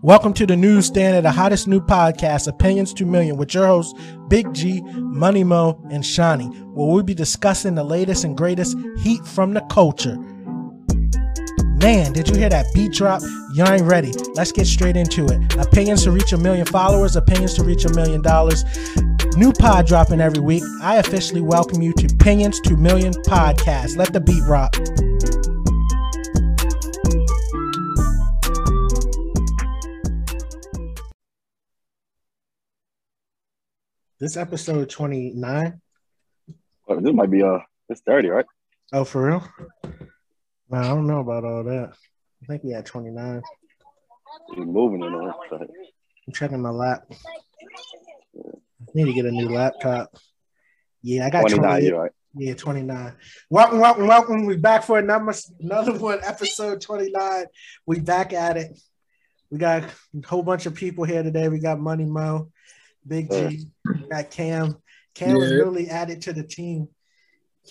[0.00, 3.98] Welcome to the newsstand of the hottest new podcast, Opinions 2 Million, with your hosts,
[4.28, 9.26] Big G, Money Mo, and Shawnee, where we'll be discussing the latest and greatest heat
[9.26, 10.16] from the culture.
[11.82, 13.22] Man, did you hear that beat drop?
[13.54, 14.12] You ain't ready.
[14.34, 15.56] Let's get straight into it.
[15.56, 18.64] Opinions to reach a million followers, opinions to reach a million dollars.
[19.36, 20.62] New pod dropping every week.
[20.80, 23.96] I officially welcome you to Opinions 2 Million Podcast.
[23.96, 24.76] Let the beat rock.
[34.20, 35.80] This episode 29.
[36.88, 38.44] Well, this might be uh it's 30, right?
[38.92, 39.48] Oh, for real?
[40.72, 41.92] I don't know about all that.
[42.42, 43.42] I think we had 29.
[44.56, 47.04] He's moving in but- I'm checking my lap.
[47.10, 50.10] I need to get a new laptop.
[51.02, 51.86] Yeah, I got 29, 28.
[51.86, 52.12] you're right.
[52.34, 53.14] Yeah, 29.
[53.50, 54.46] Welcome, welcome, welcome.
[54.46, 57.44] We back for another another one, episode 29.
[57.86, 58.78] We back at it.
[59.50, 61.48] We got a whole bunch of people here today.
[61.48, 62.50] We got Money Mo,
[63.06, 64.76] Big G, we got Cam.
[65.14, 65.56] Cam was Yeah.
[65.58, 66.88] really added to the team.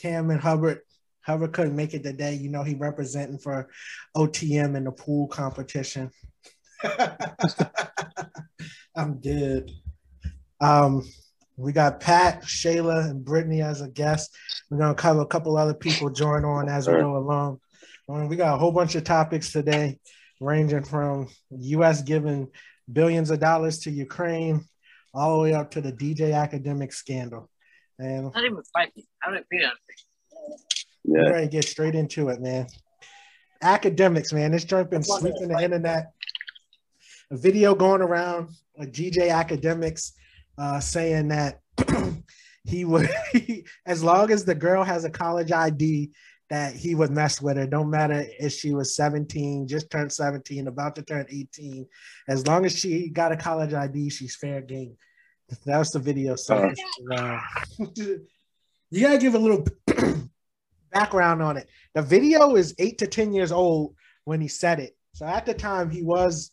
[0.02, 0.80] Cam and Hubbard.
[1.22, 2.36] Hubbard couldn't make it today.
[2.36, 3.70] You know, he representing for
[4.16, 6.12] OTM in the pool competition.
[8.96, 9.72] I'm dead.
[10.60, 11.04] Um,
[11.56, 14.36] we got Pat, Shayla, and Brittany as a guest.
[14.70, 17.60] We're gonna cover a couple other people join on as we go along.
[18.10, 20.00] Um, we got a whole bunch of topics today,
[20.40, 22.02] ranging from U.S.
[22.02, 22.48] giving
[22.92, 24.64] billions of dollars to Ukraine,
[25.18, 27.50] all the way up to the DJ academic scandal.
[27.98, 29.08] And Not even fight me.
[29.26, 29.72] I don't feel
[31.04, 31.30] we're Yeah.
[31.32, 32.68] ready to get straight into it, man.
[33.64, 34.52] Akademiks, man.
[34.52, 36.12] This joint been sweeping the internet.
[37.32, 40.12] A video going around with DJ Akademiks
[40.60, 41.62] uh, saying that
[42.66, 43.10] he would,
[43.88, 46.12] as long as the girl has a college ID,
[46.50, 47.68] that he would mess with her.
[47.68, 51.86] Don't matter if she was 17, just turned 17, about to turn 18.
[52.28, 54.96] As long as she got a college ID, she's fair game.
[55.66, 56.36] That was the video.
[56.36, 56.72] So,
[57.14, 57.40] uh,
[58.90, 59.66] you gotta give a little
[60.92, 61.68] background on it.
[61.94, 64.96] The video is eight to 10 years old when he said it.
[65.14, 66.52] So at the time, he was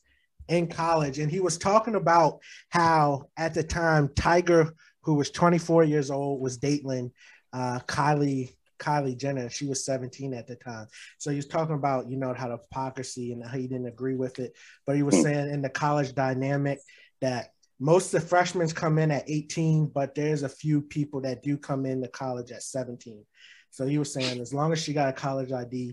[0.49, 2.41] in college and he was talking about
[2.71, 4.73] how at the time, Tyga,
[5.03, 7.13] who was 24 years old, was dating
[7.53, 8.55] uh, Kylie.
[8.79, 10.87] Kylie Jenner, she was 17 at the time.
[11.19, 14.17] So he was talking about, you know, how the hypocrisy and how he didn't agree
[14.17, 14.57] with it.
[14.87, 15.23] But he was Hmm.
[15.23, 16.81] saying in the college dynamic
[17.21, 21.43] that most of the freshmen come in at 18, but there's a few people that
[21.43, 23.25] do come into college at 17.
[23.71, 25.93] So he was saying as long as she got a college ID,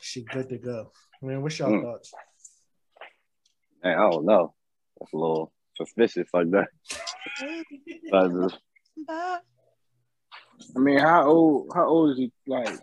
[0.00, 0.92] she good to go.
[1.22, 1.84] I mean, what's your Hmm.
[1.84, 2.12] thoughts?
[3.82, 4.54] Man, I don't know.
[4.98, 6.68] That's a little suspicious like that.
[10.74, 11.70] But, I mean, how old?
[11.74, 12.32] How old is he?
[12.46, 12.78] Like,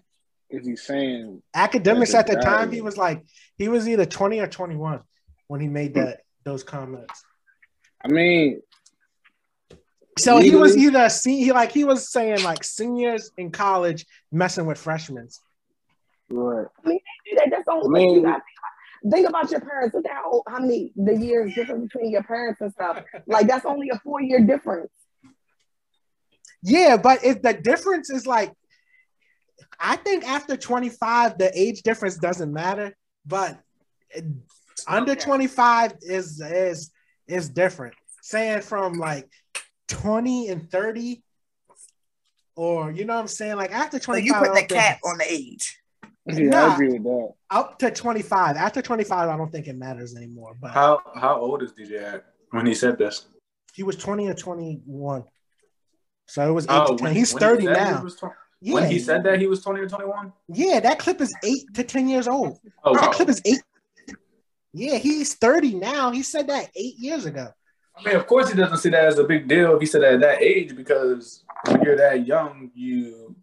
[0.50, 1.42] is he saying?
[1.56, 3.24] Akademiks at the time, he was like,
[3.58, 5.02] he was either 20 or 21
[5.48, 7.24] when he made that those comments.
[8.04, 8.62] I mean,
[10.18, 10.88] So he was Legally?
[10.88, 15.28] either a se- he like he was saying like seniors in college messing with freshmen.
[16.30, 16.68] right?
[16.84, 17.48] that.
[17.52, 18.42] That's the I only mean- thing you got.
[19.12, 19.94] Think about your parents.
[19.94, 23.04] Look at how how many the years difference between your parents and stuff.
[23.28, 24.92] Like that's only a four year difference.
[26.68, 28.52] Yeah, but if the difference is like,
[29.80, 32.94] I think after 25, the age difference doesn't matter,
[33.26, 33.58] but
[34.88, 36.92] under 25 is is
[37.28, 37.94] is different.
[38.22, 39.30] Saying from like
[39.88, 41.24] 20 and 30,
[42.56, 43.56] or you know what I'm saying?
[43.56, 45.80] Like after So 25, you put don't the think- cap on the age.
[46.30, 46.72] Yeah, Nah.
[46.72, 47.30] I agree with that.
[47.52, 48.58] up to 25.
[48.58, 50.58] After 25, I don't think it matters anymore.
[50.60, 53.28] But How how old is DJ at when he said this?
[53.74, 55.24] he was 20 or 21.
[56.28, 57.04] So it was eight Oh, to 10.
[57.06, 58.02] when- He's when 30 said he now.
[58.04, 58.24] tw-
[58.60, 58.74] Yeah.
[58.74, 60.34] When he said that he was twenty or twenty one.
[60.48, 62.60] yeah, that clip is eight to 10 years old.
[62.84, 63.12] Oh, That wow.
[63.12, 63.62] clip is eight.
[64.74, 66.12] Yeah, he's 30 now.
[66.12, 67.50] He said that eight years ago.
[67.96, 70.02] I mean, of course, he doesn't see that as a big deal if he said
[70.02, 73.36] that at that age because when you're that young, you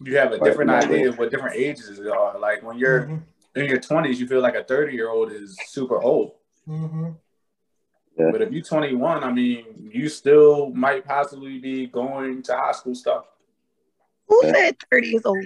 [0.00, 0.84] you have a different right.
[0.84, 2.38] idea of what different ages are.
[2.38, 3.22] Like when you're Mhm,
[3.54, 6.32] in your twenties, you feel like a thirty year old is super old.
[6.68, 7.16] mhm.
[8.18, 8.30] Yeah.
[8.30, 12.94] But if you're 21, I mean, you still might possibly be going to high school
[12.94, 13.24] stuff.
[14.28, 15.44] Who said 30 years old?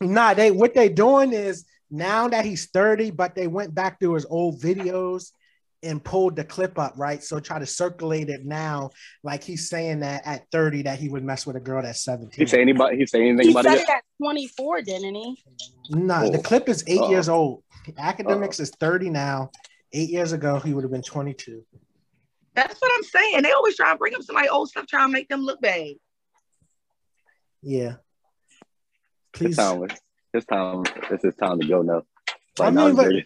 [0.00, 4.14] Nah, they what they doing is now that he's 30, but they went back to
[4.14, 5.30] his old videos
[5.82, 7.22] and pulled the clip up, right?
[7.22, 8.90] So try to circulate it now,
[9.22, 12.30] like he's saying that at 30 that he would mess with a girl that's 17.
[12.36, 12.96] he say anybody?
[12.96, 13.82] He say anything He about said it?
[13.82, 15.42] it at 24, didn't he?
[15.90, 16.42] Nah, the Oh.
[16.42, 17.10] clip is 8 Uh-oh.
[17.10, 17.62] years old.
[17.98, 18.64] Akademiks oh.
[18.64, 19.50] is 30 now.
[19.92, 21.64] Eight years ago, he would have been 22.
[22.54, 23.42] That's what I'm saying.
[23.42, 25.94] They always try to bring up somebody old stuff, trying to make them look bad.
[27.62, 27.94] Yeah.
[29.38, 29.56] His Please.
[29.56, 29.86] time.
[30.34, 30.82] It's time.
[31.10, 32.02] It's his time to go now.
[32.60, 33.24] I Like, now mean, he's but- ready.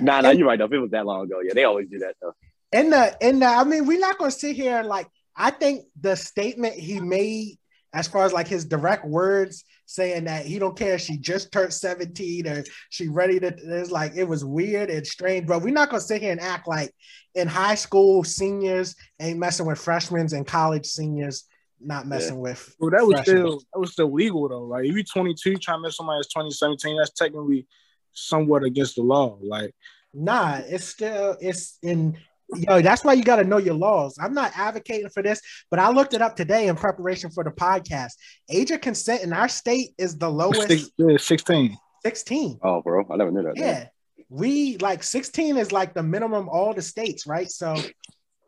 [0.00, 0.66] Nah, nah, you're right though.
[0.66, 2.34] If it was that long ago, yeah, they always do that though.
[2.72, 5.50] in the uh, in the uh, I mean, we're not gonna sit here like I
[5.50, 7.58] think the statement he made
[7.94, 11.72] as far as like his direct words saying that he don't care she just turned
[11.72, 15.90] 17 or she ready to it's like it was weird and strange, but We're not
[15.90, 16.92] gonna sit here and act like
[17.34, 21.44] in high school seniors ain't messing with freshmen and college seniors
[21.80, 23.36] not messing with Well, that was freshmen.
[23.36, 24.64] still that was still legal though.
[24.64, 27.66] Like if you're 22 trying to mess with somebody that's 2017, that's technically
[28.12, 29.38] somewhat against the law.
[29.42, 29.72] Like
[30.12, 32.16] Nah, it's still it's in
[32.54, 32.82] yo.
[32.82, 34.16] That's why you got to know your laws.
[34.20, 35.40] I'm not advocating for this,
[35.70, 38.12] but I looked it up today in preparation for the podcast.
[38.48, 41.76] Age of consent in our state is the lowest six, yeah, 16.
[42.04, 42.58] 16.
[42.62, 43.56] Oh, bro, I never knew that.
[43.56, 43.86] Yeah,
[44.28, 47.50] we like 16 is like the minimum all the states, right?
[47.50, 47.76] So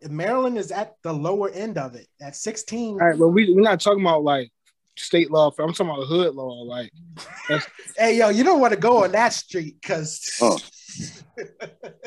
[0.09, 2.91] Maryland is at the lower end of it at 16.
[2.91, 4.51] All right, but we we're not talking about like
[4.97, 5.51] state law.
[5.59, 6.63] I'm talking about hood law.
[6.63, 6.91] Like
[7.97, 10.39] Hey, yo, you don't want to go on that street because.
[10.41, 10.59] Oh.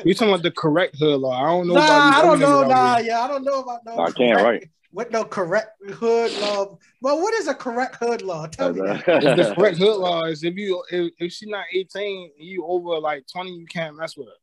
[0.04, 1.42] We talking about the correct hood law.
[1.42, 1.74] I don't know.
[1.74, 2.62] Nah, I don't know.
[2.66, 3.06] Nah, here.
[3.06, 3.98] yeah, I don't know about no.
[3.98, 4.70] I can't correct- write.
[4.92, 6.76] What no correct hood law?
[7.00, 8.46] Well, what is a correct hood law?
[8.46, 9.08] Tell me that.
[9.08, 12.98] If the correct hood law is if you if, if she's not 18 you over
[12.98, 14.34] like 20, you can't mess with her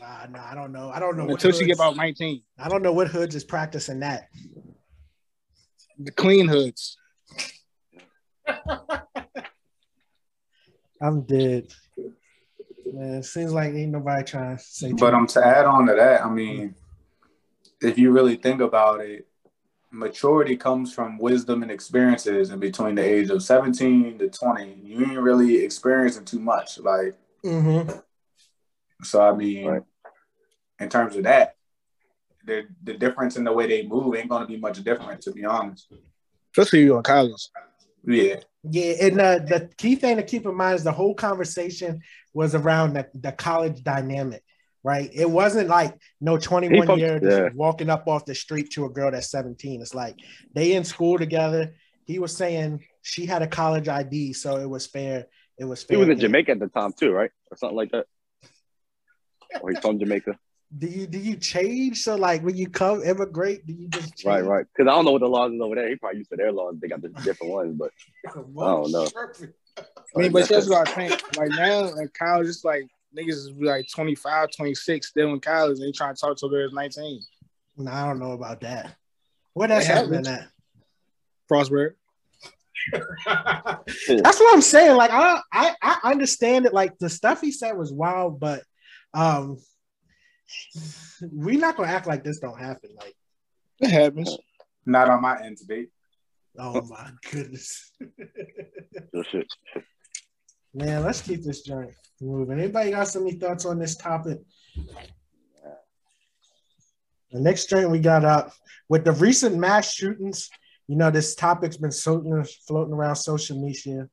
[0.00, 0.90] Nah, nah, I don't know.
[0.90, 1.24] I don't know.
[1.24, 2.42] what until she get about 19.
[2.58, 4.28] I don't know what hoods is practicing that.
[5.98, 6.96] The clean hoods.
[11.02, 11.66] I'm dead.
[12.92, 14.92] Man, it seems like ain't nobody trying to say.
[14.92, 16.74] But I'm um, to add on to that, I mean,
[17.80, 19.26] if you really think about it,
[19.90, 22.50] maturity comes from wisdom and experiences.
[22.50, 26.78] And between the age of 17 to 20, you ain't really experiencing too much.
[26.78, 27.82] Like, hmm
[29.02, 29.82] so I mean, Right.
[30.78, 31.56] in terms of that,
[32.44, 35.44] the the difference in the way they move ain't gonna be much different, to be
[35.44, 35.86] honest.
[36.54, 37.48] Especially you in college.
[38.04, 42.02] Yeah, Yeah, and uh, the key thing to keep in mind is the whole conversation
[42.34, 44.42] was around the, the college dynamic,
[44.84, 45.10] right?
[45.14, 47.48] It wasn't like no 21 People- year yeah.
[47.54, 49.80] walking up off the street to a girl that's 17.
[49.80, 50.16] It's like
[50.54, 51.74] they in school together.
[52.04, 55.26] He was saying she had a college ID, so it was fair.
[55.58, 55.96] It was fair.
[55.96, 56.18] He was in.
[56.18, 58.06] Jamaica at the time too, right, or something like that.
[59.62, 60.38] Or he's from Jamaica.
[60.76, 62.02] Do you do you change?
[62.02, 64.24] So like when you come immigrate, do you just change?
[64.24, 64.66] Right, right.
[64.72, 65.88] Because I don't know what the laws is over there.
[65.88, 66.76] He probably used to their laws.
[66.80, 67.90] They got the different ones, but
[68.46, 69.08] Well, don't know.
[70.16, 71.36] I mean, but that's what I think.
[71.36, 72.84] Like now in college, it's like
[73.16, 75.78] niggas is like 25, 26, still in college.
[75.78, 77.20] And they trying to talk to girls 19.
[77.78, 78.94] No, I don't know about that.
[79.54, 80.48] Where that's It happening at?
[81.50, 81.94] Frostburg.
[82.92, 84.96] That's what I'm saying.
[84.96, 86.72] Like I, I, I understand it.
[86.72, 88.62] Like the stuff he said was wild, but
[89.12, 89.58] um,
[91.32, 92.90] we're not gonna act like this don't happen.
[92.96, 93.14] Like,
[93.80, 94.36] It happens.
[94.86, 95.86] not on my end today.
[96.58, 96.86] oh, oh.
[96.88, 97.92] my goodness,
[100.74, 101.02] man.
[101.04, 102.58] Let's keep this joint moving.
[102.58, 104.38] Anybody got some thoughts on this topic?
[107.32, 108.52] The next joint we got up
[108.88, 110.50] with the recent mass shootings.
[110.88, 114.08] You know, this topic's been floating, floating around social media.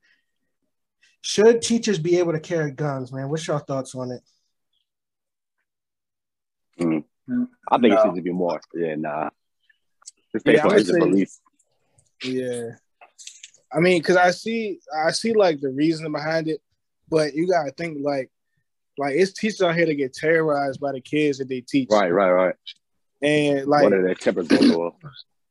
[1.22, 3.30] Should teachers be able to carry guns, man?
[3.30, 4.22] What's your thoughts on it?
[6.80, 7.04] Mm.
[7.30, 7.48] Mm.
[7.72, 8.02] I think No.
[8.02, 8.62] it needs to be more.
[8.74, 9.30] Yeah, nah.
[10.32, 11.30] Just based I on say- belief.
[12.24, 12.72] Yeah.
[13.72, 16.62] I mean, cause I see I see like the reason behind it,
[17.10, 18.32] but you gotta think like
[18.98, 21.90] like it's teachers out here to get terrorized by the kids that they teach.
[21.92, 22.56] Right, right, right.
[23.22, 24.92] And like what are their tempers going to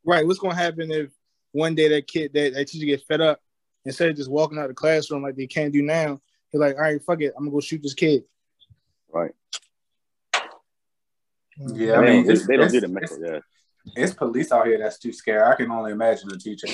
[0.05, 1.11] right, what's gonna happen if
[1.53, 3.41] one day that kid that, that teacher get fed up
[3.85, 6.19] instead of just walking out of the classroom like they can't do now,
[6.51, 8.25] they're like, all right, fuck it, I'm gonna go shoot this kid.
[9.13, 9.33] Right.
[11.59, 13.35] Yeah, I mean, don't, it's, they don't it's, do the it's, mental.
[13.35, 13.41] Yeah.
[13.97, 15.43] it's police out here that's too scared.
[15.43, 16.69] I can only imagine a teacher.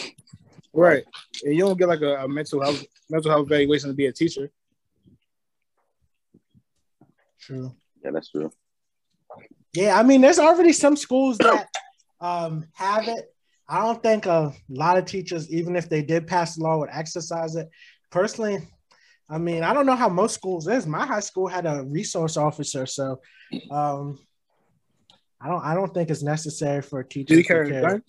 [0.73, 1.05] Right.
[1.45, 4.13] And you don't get like a, a mental health mental health evaluation to be a
[4.13, 4.51] teacher.
[7.41, 7.75] True.
[8.05, 8.51] yeah, that's true.
[9.75, 11.67] Yeah, I mean, there's already some schools that
[12.21, 13.35] um, have it.
[13.69, 16.91] I don't think a lot of teachers, even if they did pass the law, would
[16.93, 17.69] exercise it.
[18.11, 18.59] Personally,
[19.29, 20.87] I mean, I don't know how most schools is.
[20.87, 23.21] My high school had a resource officer, so
[23.71, 24.19] um,
[25.43, 25.65] I don't.
[25.65, 27.83] I don't think it's necessary for a teacher Do you to carry a carry.
[27.83, 28.03] gun?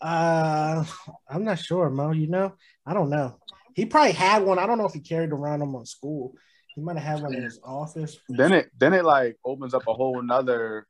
[0.00, 0.84] Uh,
[1.28, 2.12] I'm not sure, Mo.
[2.12, 2.54] You know,
[2.86, 3.38] I don't know.
[3.74, 4.58] He probably had one.
[4.58, 6.34] I don't know if he carried around him on school.
[6.74, 8.18] He might have had one in his office.
[8.28, 10.86] then it then it like opens up a whole nother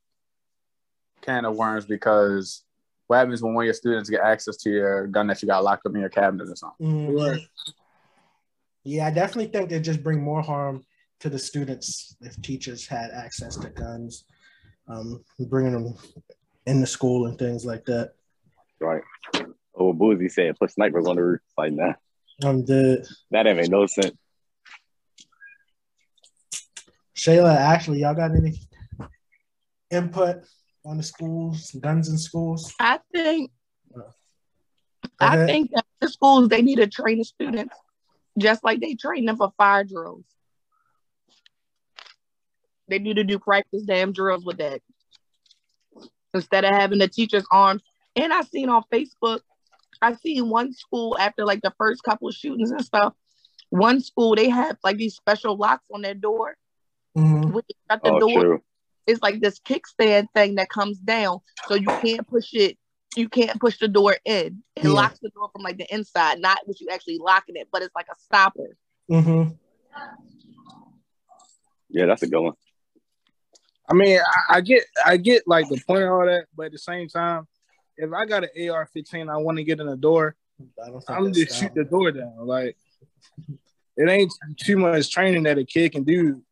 [1.22, 2.62] can of worms because
[3.06, 5.64] what happens when one of your students get access to your gun that you got
[5.64, 6.86] locked up in your cabinet or something?
[6.86, 7.46] Mhm.
[8.84, 10.84] Yeah, I definitely think they just bring more harm
[11.20, 14.24] to the students if teachers had access to guns,
[14.88, 15.94] um, bringing them
[16.66, 18.12] in the school and things like that.
[18.80, 19.02] Right.
[19.74, 21.40] Oh, Boozy said put snipers on the roof.
[21.56, 21.96] Like, that.
[22.42, 24.16] nah, Um, the that ain't make no sense.
[27.16, 28.60] Shayla, Ashley, y'all got any
[29.90, 30.44] input
[30.84, 32.72] on the schools, guns in schools?
[32.78, 33.50] I think
[35.18, 37.74] Go I think that the schools they need to train the students
[38.38, 40.24] just like they train them for fire drills.
[42.88, 44.80] They need to do practice damn drills with that
[46.34, 47.82] instead of having the teachers armed.
[48.16, 49.40] And I seen on Facebook,
[50.00, 53.14] I seen one school after like the first couple of shootings and stuff.
[53.70, 56.56] One school they have like these special locks on their door.
[57.16, 57.52] Mhm.
[57.52, 58.62] When you shut the Oh, door, true.
[59.06, 62.78] it's like this kickstand thing that comes down, so you can't push it.
[63.16, 64.62] You can't push the door in.
[64.76, 64.90] It Yeah.
[64.90, 67.94] locks the door from like the inside, not what you actually locking it, but it's
[67.94, 68.76] like a stopper.
[69.10, 69.58] Mhm.
[71.90, 72.54] Yeah, that's a good one.
[73.90, 76.72] I mean, I, I get, I get like the point of all that, but at
[76.72, 77.46] the same time,
[77.96, 80.36] if I got an AR-15, I want to get in the door.
[80.82, 82.34] I don't think I'm that's just shoot the door down.
[82.38, 82.76] Like
[83.96, 86.42] it ain't too much training that a kid can do.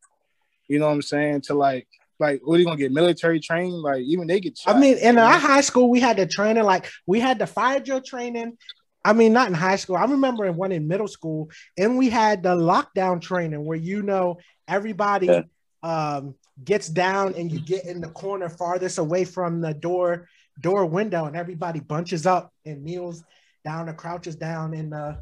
[0.67, 1.41] You know what I'm saying?
[1.41, 1.87] To like,
[2.19, 3.73] like, what are you gonna get military trained?
[3.73, 4.57] Like, even they get.
[4.57, 4.75] Shot.
[4.75, 7.79] I mean, in our high school, we had the training, like we had the fire
[7.79, 8.57] drill training.
[9.05, 9.95] I mean, not in high school.
[9.95, 14.01] I remember in one in middle school, and we had the lockdown training where you
[14.01, 15.41] know everybody Yeah.
[15.83, 20.27] um, gets down and you get in the corner farthest away from the door
[20.59, 23.23] door window, and everybody bunches up and kneels
[23.63, 25.21] down or crouches down in the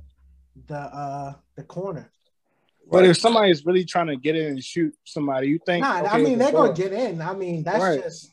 [0.67, 2.09] the uh the corner.
[2.89, 5.81] but if somebody's really trying to get in and shoot somebody, you think?
[5.83, 6.63] Nah, I mean they're go.
[6.67, 7.21] gonna get in.
[7.21, 8.01] I mean that's Right.
[8.03, 8.31] just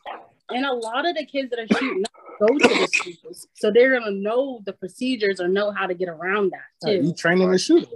[0.51, 2.05] And a lot of the kids that are shooting
[2.41, 3.49] go to the schools.
[3.55, 7.07] So they're gonna know the procedures or know how to get around that Like, too.
[7.09, 7.87] you training the shooter.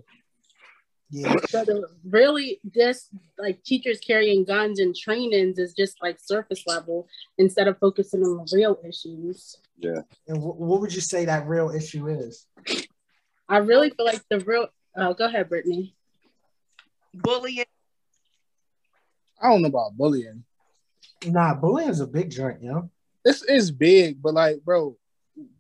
[1.11, 1.35] Yeah.
[1.49, 1.65] So
[2.09, 3.09] really just
[3.39, 7.09] like teachers carrying guns and trainings is just like surface level
[7.39, 9.57] instead of focusing on the real issues.
[9.79, 10.01] Yeah.
[10.29, 12.47] And wh- what would you say that real issue is?
[13.49, 15.95] I really feel like the real oh go ahead, Brittany.
[17.15, 17.65] Bullying.
[19.41, 20.45] I don't know about bullying.
[21.25, 22.91] Nah, bullying is a big joint, you know.
[23.25, 24.97] This is big, but like, bro,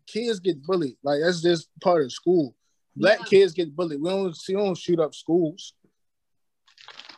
[0.06, 0.96] kids get bullied.
[1.02, 2.54] Like that's just part of school.
[2.96, 3.24] Black Yeah.
[3.26, 4.00] kids get bullied.
[4.00, 5.74] We don't see, we don't shoot up schools.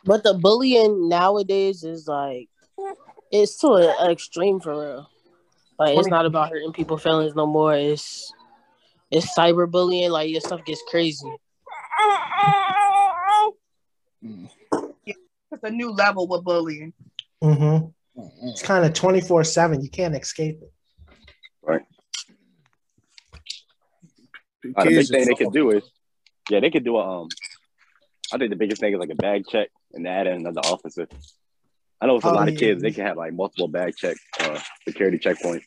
[0.03, 2.49] But the bullying nowadays is like
[3.31, 5.09] it's to an extreme for real.
[5.77, 7.73] Like it's not about hurting people's feelings no more.
[7.73, 8.33] It's
[9.11, 10.09] it's cyberbullying.
[10.09, 11.31] Like your stuff gets crazy.
[14.21, 16.93] It's a new level with bullying.
[17.43, 17.87] Mm-hmm.
[18.49, 19.81] It's kind of 24 7.
[19.81, 20.71] You can't escape it.
[24.75, 25.83] Uh, the big thing they could do is,
[26.49, 27.29] yeah, they could do a um.
[28.31, 31.07] I think the biggest thing is like a bag check and add in another officer.
[32.01, 34.17] I know for a Oh, lot of kids, they can have like multiple bag check
[34.39, 35.63] uh, security checkpoints.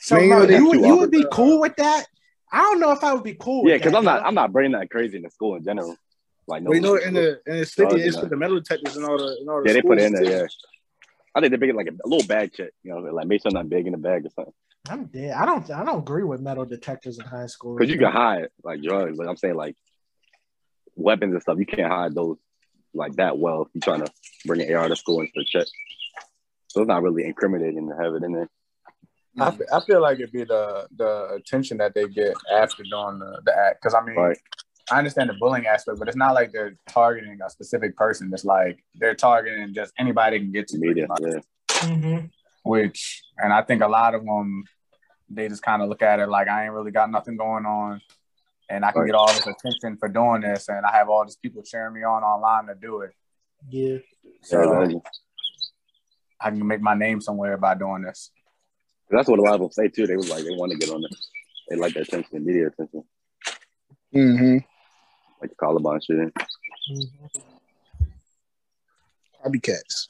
[0.00, 2.06] So, Man, bro, you you, would, you would be cool with that?
[2.52, 4.24] I don't know if I would be cool Yeah, because I'm not.
[4.24, 5.96] I'm not bringing that crazy in the school in general.
[6.46, 8.96] Like no, But you know, in the in the city, it's for the metal detectors
[8.96, 10.24] and all the and all the yeah, they put it in there.
[10.24, 10.46] Yeah,
[11.34, 12.70] I think they're big like a, a little bag check.
[12.84, 14.54] You know, like make something big in the bag or something.
[14.90, 15.32] I'm dead.
[15.32, 17.76] I don't I don't agree with metal detectors in high school.
[17.76, 19.18] Because you can hide like drugs.
[19.18, 19.76] Like I'm saying, like
[20.94, 21.58] weapons and stuff.
[21.58, 22.36] You can't hide those
[22.94, 24.12] like that well if you're trying to
[24.46, 25.66] bring an AR to school and to check.
[26.68, 28.48] So it's not really incriminating to have it in there.
[29.38, 33.40] I, I feel like it'd be the the attention that they get after doing the,
[33.44, 33.82] the act.
[33.82, 34.38] Because I mean, Right.
[34.90, 38.30] I understand the bullying aspect, but it's not like they're targeting a specific person.
[38.32, 41.06] It's like they're targeting just anybody can get to Media.
[41.08, 41.20] much.
[41.22, 41.40] Yeah.
[41.80, 42.30] Mhm.
[42.62, 44.64] Which, and I think a lot of them,
[45.28, 48.00] they just kind of look at it like I ain't really got nothing going on,
[48.70, 49.06] and I can Right.
[49.08, 52.02] get all this attention for doing this, and I have all these people cheering me
[52.04, 53.12] on online to do it.
[53.68, 53.98] Yeah.
[54.42, 54.98] So Yeah.
[56.40, 58.30] I can make my name somewhere by doing this.
[59.10, 60.06] That's what a lot of them say too.
[60.06, 61.16] They was like they want to get on it.
[61.68, 63.04] They like the attention, the media attention,
[64.14, 64.58] Mm-hmm.
[65.40, 66.32] like the Columbine shooting.
[66.92, 67.30] Mhm.
[69.44, 70.08] Copycats.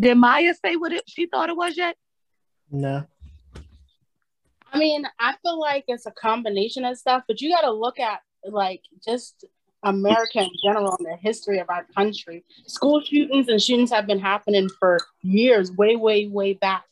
[0.00, 1.96] Did Maya say what it, she thought it was yet?
[2.70, 3.04] No.
[4.72, 8.00] I mean, I feel like it's a combination of stuff, but you got to look
[8.00, 9.44] at like just
[9.82, 12.44] America in general and the history of our country.
[12.66, 16.84] School shootings and shootings have been happening for years, way, way, way back.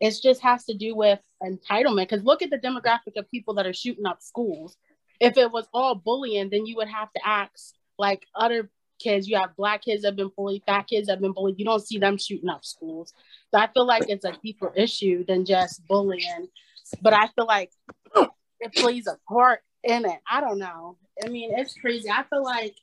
[0.00, 2.08] It just has to do with entitlement.
[2.08, 4.76] Because look at the demographic of people that are shooting up schools.
[5.20, 9.28] If it was all bullying, then you would have to ask like other kids.
[9.28, 11.58] You have black kids that have been bullied, fat kids that have been bullied.
[11.58, 13.12] You don't see them shooting up schools.
[13.50, 16.48] So I feel like it's a deeper issue than just bullying.
[17.00, 17.70] But I feel like
[18.60, 20.18] it plays a part in it.
[20.30, 20.96] I don't know.
[21.24, 22.10] I mean, it's crazy.
[22.10, 22.76] I feel like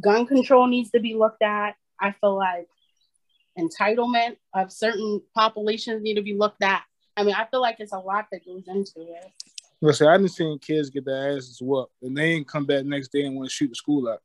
[0.00, 1.76] gun control needs to be looked at.
[2.00, 2.68] I feel like
[3.58, 6.82] entitlement of certain populations need to be looked at.
[7.16, 9.32] I mean, I feel like it's a lot that goes into it.
[9.80, 13.12] Listen, I didn't seen kids get their asses whooped, and they ain't come back next
[13.12, 14.22] day and want to shoot the school up.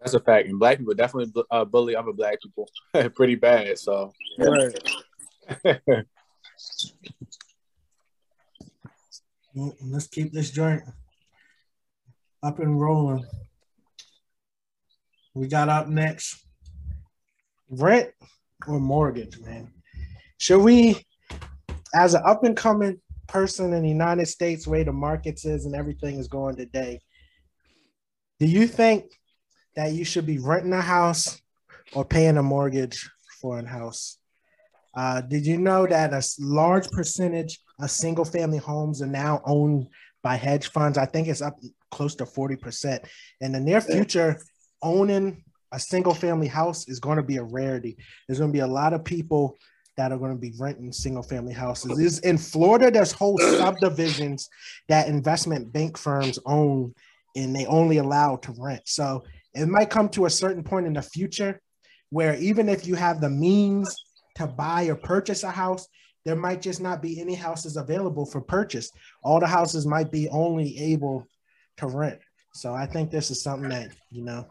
[0.00, 2.68] That's a fact, and black people definitely uh, bully other black people
[3.14, 3.78] pretty bad.
[3.78, 4.74] So Right.
[9.54, 10.82] Mm, Let's keep this joint
[12.42, 13.24] up and rolling.
[15.34, 16.44] We got up next
[17.68, 18.10] rent
[18.66, 19.72] or mortgage, man.
[20.38, 21.04] Should we,
[21.94, 25.74] as an up and coming person in the United States, way the markets is and
[25.74, 27.00] everything is going today,
[28.40, 29.12] do you think
[29.76, 31.40] that you should be renting a house
[31.94, 34.18] or paying a mortgage for a house?
[34.94, 39.88] Uh, did you know that a large percentage of single family homes are now owned
[40.22, 40.98] by hedge funds?
[40.98, 41.58] I think it's up
[41.90, 43.06] close to 40%.
[43.40, 44.38] In the near future,
[44.82, 47.96] owning a single family house is going to be a rarity.
[48.26, 49.56] There's going to be a lot of people
[49.96, 52.18] that are going to be renting single family houses.
[52.20, 54.48] In Florida, there's whole subdivisions
[54.88, 56.94] that investment bank firms own
[57.36, 58.82] and they only allow to rent.
[58.84, 61.60] So it might come to a certain point in the future
[62.10, 63.94] where even if you have the means
[64.36, 65.86] to buy or purchase a house,
[66.24, 68.90] there might just not be any houses available for purchase.
[69.22, 71.26] All the houses might be only able
[71.78, 72.20] to rent.
[72.54, 74.46] So I think this is something that, you know,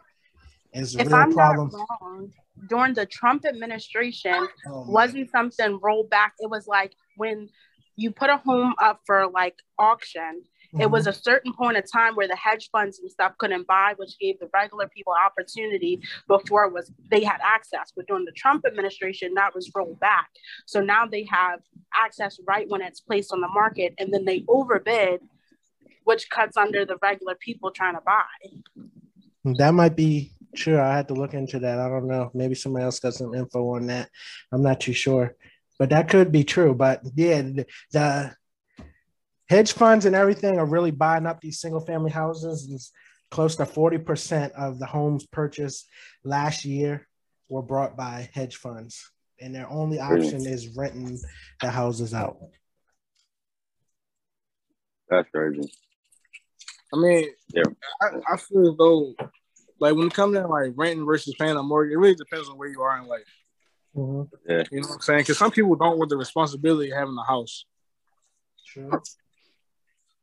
[0.73, 1.69] is a If real I'm problem.
[1.71, 2.31] not wrong,
[2.69, 6.33] during the Trump administration, Oh, wasn't something rolled back.
[6.39, 7.49] It was like when
[7.95, 10.43] you put a home up for like auction,
[10.79, 11.09] it was mm-hmm.
[11.09, 14.39] a certain point of time where the hedge funds and stuff couldn't buy, which gave
[14.39, 17.91] the regular people opportunity before it was they had access.
[17.95, 20.29] But during the Trump administration, that was rolled back.
[20.65, 21.59] So now they have
[21.93, 25.21] access right when it's placed on the market, and then they overbid,
[26.05, 28.83] which cuts under the regular people trying to buy.
[29.57, 30.79] That might be true.
[30.79, 31.79] I had to look into that.
[31.79, 32.31] I don't know.
[32.33, 34.09] Maybe somebody else got some info on that.
[34.51, 35.35] I'm not too sure,
[35.77, 36.73] but that could be true.
[36.73, 37.41] But yeah,
[37.91, 38.35] the
[39.51, 42.69] hedge funds and everything are really buying up these single family houses.
[42.71, 42.93] It's
[43.31, 45.89] close to 40% of the homes purchased
[46.23, 47.05] last year
[47.49, 49.11] were brought by hedge funds,
[49.41, 51.19] and their only option is renting
[51.59, 52.37] the houses out.
[55.09, 55.69] That's crazy.
[56.93, 57.63] I mean, Yeah.
[58.01, 59.13] I, I feel as though,
[59.81, 62.47] like when it comes down to like renting versus paying a mortgage, it really depends
[62.47, 63.33] on where you are in life.
[63.97, 64.29] Mhm.
[64.47, 64.63] Yeah.
[64.71, 65.19] You know what I'm saying?
[65.21, 67.65] Because some people don't want the responsibility of having a house.
[68.65, 68.89] True.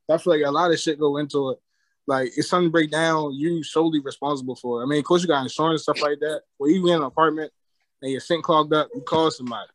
[0.08, 1.58] I feel like a lot of shit go into it.
[2.06, 4.84] Like if something break down, you solely responsible for it.
[4.84, 6.42] I mean, of course you got insurance and stuff like that.
[6.58, 7.52] Well, you in an apartment
[8.00, 9.68] and your sink clogged up, you call somebody.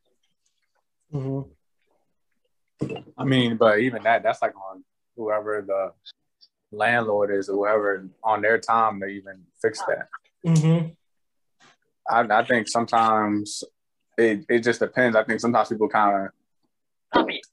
[1.14, 1.50] Mhm.
[3.18, 4.84] I mean, but even that, that's like on
[5.16, 5.94] whoever the
[6.72, 10.10] landlord is, or whoever on their time to even fix that.
[10.44, 10.96] Mhm.
[12.10, 13.64] I, I think sometimes
[14.18, 15.16] it, it just depends.
[15.16, 16.32] I think sometimes people kind of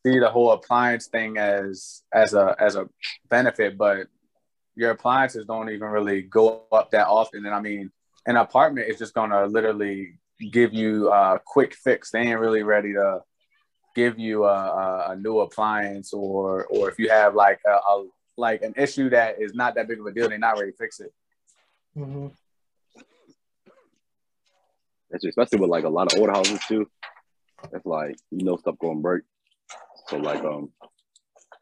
[0.05, 2.89] see the whole appliance thing as as a as a
[3.29, 4.07] benefit, but
[4.77, 7.45] your appliances don't even really go up that often.
[7.45, 7.91] And I mean,
[8.27, 10.19] an apartment is just gonna literally
[10.53, 12.11] give you a quick fix.
[12.11, 13.21] They ain't really ready to
[13.95, 18.07] give you a, a, a new appliance or or if you have like a, a
[18.37, 20.77] like an issue that is not that big of a deal, they're not ready to
[20.77, 21.13] fix it.
[21.97, 22.33] Mhm.
[25.11, 26.89] That's especially with like a lot of old houses too.
[27.73, 29.25] It's like you know stuff going break.
[30.11, 30.71] So like um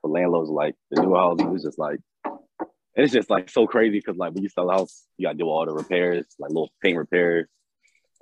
[0.01, 2.01] for landlords like the new houses, it's just like
[2.95, 5.45] it's just like so crazy because like when you sell a house, you gotta do
[5.45, 7.47] all the repairs, like little paint repairs,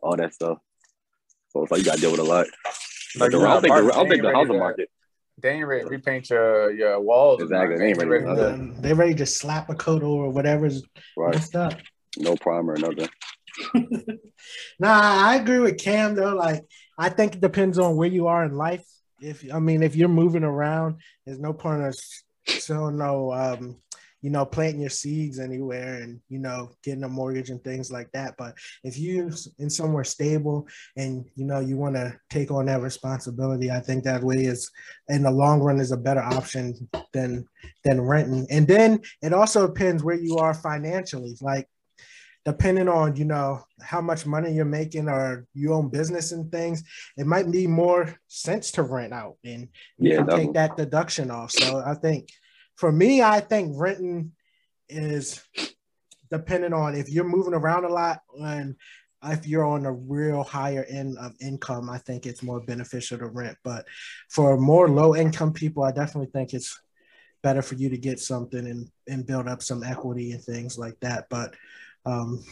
[0.03, 0.59] all that stuff.
[1.51, 2.47] So it's like you gotta deal with a lot.
[3.19, 4.91] Like, I you know, don't think the, I don't think the housing to- market.
[5.39, 7.43] They ain't ready to repaint your your walls.
[7.43, 8.55] Exactly, they ain't ready to do that.
[8.55, 10.83] Um, they ready to slap a coat over whatever's
[11.17, 11.35] Right.
[11.35, 11.75] messed up.
[12.19, 13.09] No primer or nothing.
[14.79, 16.35] Nah, I agree with Cam though.
[16.35, 16.65] Like,
[16.99, 18.85] I think it depends on where you are in life.
[19.21, 21.95] If I mean, if you're moving around, there's no point of
[22.49, 23.77] so no, um,
[24.23, 28.11] you know, planting your seeds anywhere and you know getting a mortgage and things like
[28.13, 28.35] that.
[28.37, 32.83] But if you in somewhere stable and you know you want to take on that
[32.83, 34.71] responsibility, I think that way is
[35.09, 37.47] in the long run is a better option than
[37.85, 38.47] than renting.
[38.51, 41.37] And then it also depends where you are financially.
[41.41, 41.69] Like
[42.47, 46.85] depending on you know how much money you're making or you own business and things
[47.17, 51.31] it might be more sense to rent out and you Yeah, can take that deduction
[51.31, 51.51] off.
[51.51, 52.31] So i think
[52.77, 54.33] for me i think renting
[54.89, 55.43] is
[56.31, 58.77] depending on if you're moving around a lot and
[59.25, 63.27] if you're on a real higher end of income i think it's more beneficial to
[63.27, 63.59] rent.
[63.65, 63.87] But
[64.31, 66.81] for more low income people i definitely think it's
[67.43, 70.99] better for you to get something and, and build up some equity and things like
[71.01, 71.27] that.
[71.31, 71.55] But
[72.07, 72.43] um,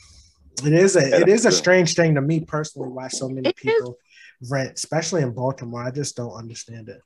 [0.65, 3.57] it is a it is a strange thing to me personally why so many It
[3.57, 3.63] is.
[3.63, 3.97] people
[4.51, 5.83] rent, especially in Baltimore.
[5.83, 7.01] I just don't understand it.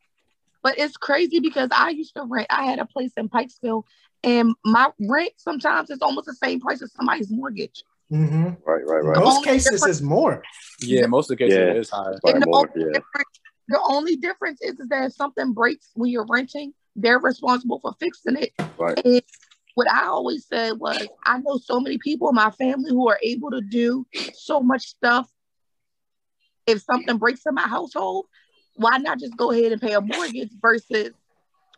[0.62, 2.48] But it's crazy because I used to rent.
[2.50, 3.84] I had a place in Pikesville,
[4.24, 7.82] and my rent sometimes is almost the same price as somebody's mortgage.
[8.12, 8.44] Mm-hmm.
[8.66, 9.18] Right, right, right.
[9.18, 10.42] Most cases is more.
[10.80, 11.70] Yeah, most of the cases Yeah.
[11.70, 12.18] it is higher.
[12.24, 12.92] The more, only yeah.
[12.98, 17.80] difference- The only difference is, is that if something breaks when you're renting, they're responsible
[17.80, 18.52] for fixing it.
[18.78, 18.98] Right.
[19.04, 19.22] And
[19.78, 23.20] what I always said was, I know so many people in my family who are
[23.22, 25.30] able to do so much stuff.
[26.66, 28.26] If something breaks in my household,
[28.74, 31.10] why not just go ahead and pay a mortgage versus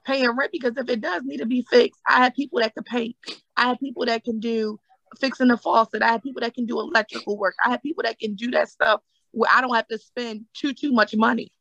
[0.07, 0.51] paying rent?
[0.51, 3.17] Because if it does need to be fixed, I have people that can paint.
[3.59, 4.81] I have people that can do
[5.21, 6.03] fixing the faucet.
[6.03, 7.55] I have people that can do electrical work.
[7.63, 10.73] I have people that can do that stuff where I don't have to spend too
[10.73, 11.53] too much money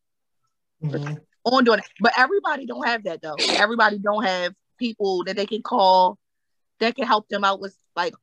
[0.86, 1.20] Mhm.
[1.44, 1.86] on doing it.
[2.00, 3.36] But everybody don't have that though.
[3.58, 6.18] Everybody don't have people that they can call
[6.80, 8.14] that can help them out with like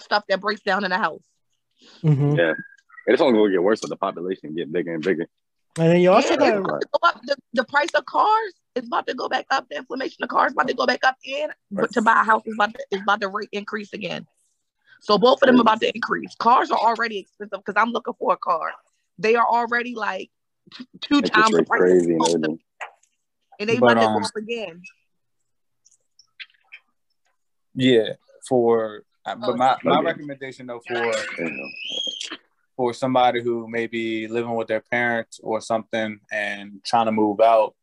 [0.00, 1.24] stuff that breaks down in the house.
[2.02, 2.36] Mhm.
[2.36, 2.50] Yeah.
[3.06, 5.26] And it's only gonna get worse with the population get bigger and bigger.
[5.78, 7.20] And then you also Yeah, got to go up.
[7.24, 9.68] The, the price of cars is about to go back up.
[9.70, 12.24] The inflammation of cars is about to go back up, and but to buy a
[12.24, 14.26] house is about to, is about to rate increase again.
[15.00, 16.34] So both of them about to increase.
[16.36, 18.72] Cars are already expensive because I'm looking for a car.
[19.18, 20.30] They are already like
[21.00, 22.58] two Interest times the price, crazy and of
[23.58, 24.82] and they But, about to um, go up again.
[27.74, 28.14] Yeah,
[28.48, 30.06] for uh, but Oh, my, my okay.
[30.06, 31.12] recommendation though for
[32.76, 37.40] for somebody who may be living with their parents or something and trying to move
[37.40, 37.74] out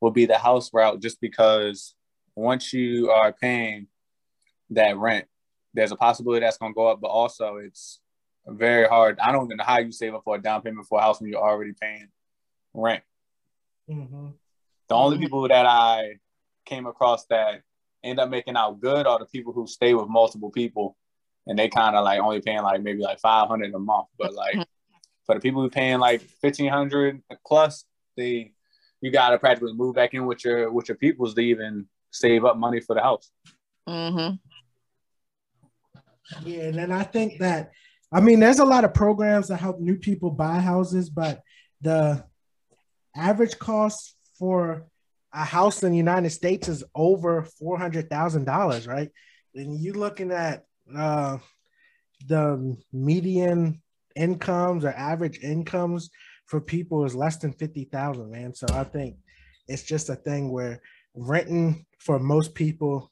[0.00, 1.94] will be the house route just because
[2.36, 3.88] once you are paying
[4.70, 5.26] that rent,
[5.74, 8.00] there's a possibility that's going to go up, but also it's
[8.46, 9.18] very hard.
[9.18, 11.20] I don't even know how you save up for a down payment for a house
[11.20, 12.08] when you're already paying
[12.72, 13.02] rent.
[13.90, 14.34] Mhm.
[14.88, 16.18] The only people that I
[16.64, 17.62] came across that
[18.04, 20.96] end up making out good are the people who stay with multiple people
[21.46, 24.06] and they kind of like only paying like maybe like 500 a month.
[24.18, 24.56] But like
[25.24, 27.84] for the people who paying like 1500 plus
[28.16, 28.52] they
[29.00, 32.44] you got to practically move back in with your with your peoples to even save
[32.44, 33.30] up money for the house.
[33.88, 34.36] Mm-hmm.
[36.44, 37.70] Yeah, and then I think that
[38.12, 41.42] I mean there's a lot of programs that help new people buy houses, but
[41.80, 42.24] the
[43.16, 44.86] average cost for
[45.32, 49.10] a house in the United States is over four hundred thousand dollars, right?
[49.54, 50.64] And you're looking at
[50.96, 51.38] uh,
[52.26, 53.82] the median
[54.16, 56.10] incomes or average incomes
[56.46, 58.54] for people is less than fifty thousand, man.
[58.54, 59.16] So I think
[59.66, 60.80] it's just a thing where
[61.14, 63.10] renting for most people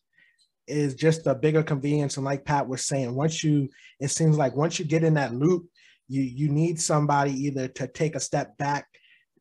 [0.66, 2.16] is just a bigger convenience.
[2.16, 3.68] And like Pat was saying, once you,
[4.00, 5.66] it seems like once you get in that loop,
[6.08, 8.86] you you need somebody either to take a step back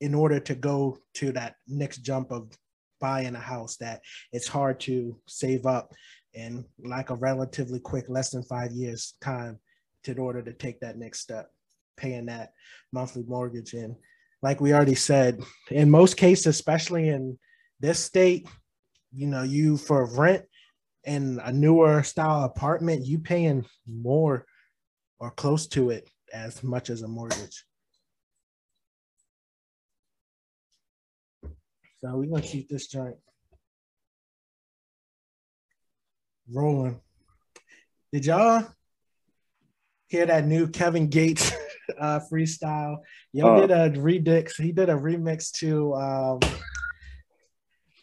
[0.02, 2.52] in order to go to that next jump of
[3.00, 5.94] buying a house that it's hard to save up
[6.34, 9.60] in like a relatively quick, less than five years time
[10.04, 11.50] to, in order to take that next step,
[11.98, 12.54] paying that
[12.92, 13.74] monthly mortgage.
[13.74, 13.96] And
[14.42, 17.40] like we already said, in most cases, especially in
[17.80, 18.48] this state,
[19.14, 20.44] you know, you for rent
[21.06, 24.46] in a newer style apartment, you paying more
[25.20, 27.66] or close to it as much as a mortgage.
[32.14, 33.16] We're gonna keep this joint
[36.52, 37.00] rolling.
[38.12, 38.66] Did y'all
[40.08, 41.52] hear that new Kevin Gates
[42.00, 42.98] uh, freestyle?
[43.34, 43.62] Yo Uh.
[43.62, 44.62] did a remix.
[44.62, 46.40] He did a remix to um,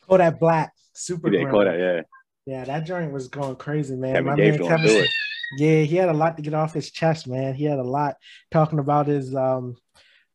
[0.09, 1.31] Kodak Black Super.
[1.31, 2.03] He that, yeah.
[2.45, 4.15] Yeah, that joint was going crazy, man.
[4.15, 5.11] Kevin My Gates man gonna do it.
[5.59, 7.53] Yeah, he had a lot to get off his chest, man.
[7.53, 8.17] He had a lot
[8.51, 9.77] talking about his um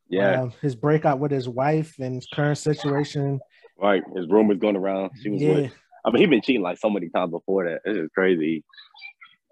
[0.09, 3.39] Yeah, um, his breakup with his wife and his current situation.
[3.79, 4.03] Right.
[4.15, 5.11] His rumors going around.
[5.21, 5.73] She was Yeah, with.
[6.05, 7.81] I mean, he been cheating like so many times before that.
[7.83, 8.63] This is crazy.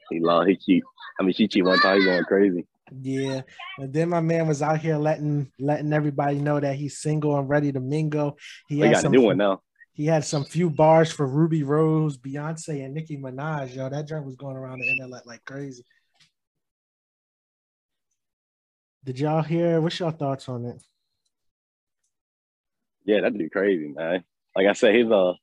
[0.09, 0.47] He lost.
[0.49, 0.83] He cheat.
[1.19, 1.99] I mean, she cheat one time.
[1.99, 2.65] He going crazy.
[3.01, 3.41] yeah.
[3.79, 7.49] And then my man was out here letting letting everybody know that he's single and
[7.49, 8.38] ready to mingle.
[8.67, 9.61] He He had some new one now.
[9.93, 13.75] he had some few bars for Ruby Rose, Beyonce, and Nicki Minaj.
[13.75, 15.83] Yo, that joint was going around the internet like crazy.
[19.03, 19.81] Did y'all hear?
[19.81, 20.81] What's your thoughts on it?
[23.06, 24.24] Yeah, that'd be crazy, man.
[24.56, 25.34] Like I said, his uh,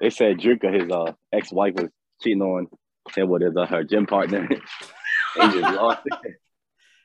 [0.00, 1.90] they said Dreka, his uh ex wife was
[2.22, 2.66] cheating on
[3.14, 4.48] him with his uh, her gym partner.
[5.34, 6.34] he just lost it.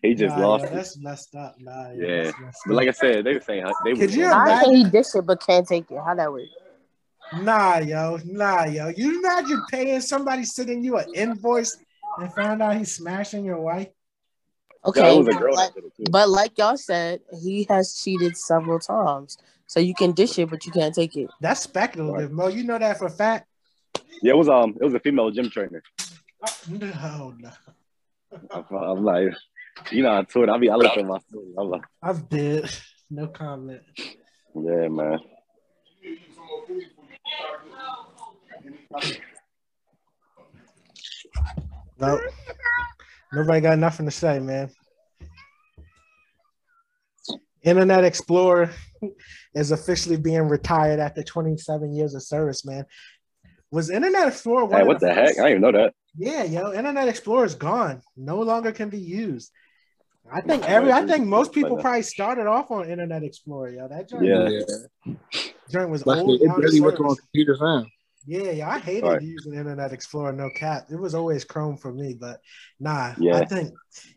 [0.01, 0.75] He just Nah, lost yo, it.
[0.75, 1.55] that's messed up.
[1.59, 2.23] Nah, yo, Yeah.
[2.23, 4.41] that's messed But like I said, they were saying how- they Could was you I
[4.43, 5.99] imagine- say he dish it but can't take it.
[6.03, 6.47] How that work?
[7.33, 8.89] Nah, yo, nah, yo.
[8.89, 11.77] You imagine paying somebody sending you an invoice
[12.19, 13.87] and found out he's smashing your wife?
[14.83, 16.03] Okay, it was a but girl like, that did it too.
[16.11, 19.37] but like y'all said, he has cheated several times.
[19.71, 21.29] So you can dish it, but you can't take it.
[21.39, 22.47] That's speculative, Mo.
[22.49, 23.47] You know that for a fact?
[24.21, 25.81] Yeah, it was um, it was a female gym trainer.
[26.45, 27.51] Oh, no, no.
[28.51, 29.29] I'm, I'm like,
[29.89, 31.53] you know, I told I be I look at my story.
[31.57, 32.69] I'm like, I'm dead.
[33.09, 33.81] No comment.
[33.97, 35.19] yeah, man.
[41.97, 42.21] Nope.
[43.31, 44.69] Nobody got nothing to say, man.
[47.63, 48.71] Internet Explorer
[49.55, 52.85] is officially being retired after 27 years of service, man.
[53.71, 55.23] Was Internet Explorer Hey, what the, the heck?
[55.39, 55.93] I didn't even know that.
[56.17, 58.01] Yeah, yo, Internet Explorer is gone.
[58.17, 59.51] No longer can be used.
[60.31, 63.87] I think every I think most people probably started off on Internet Explorer, yo.
[63.87, 65.13] That joint, yeah.
[65.69, 66.41] joint was Luckily, old.
[66.41, 67.85] It barely worked on computers, man.
[68.25, 69.21] Yeah, yeah, I hated right.
[69.21, 70.87] using Internet Explorer, no cap.
[70.91, 72.39] It was always Chrome for me, but
[72.79, 73.37] nah, yeah.
[73.37, 73.73] I think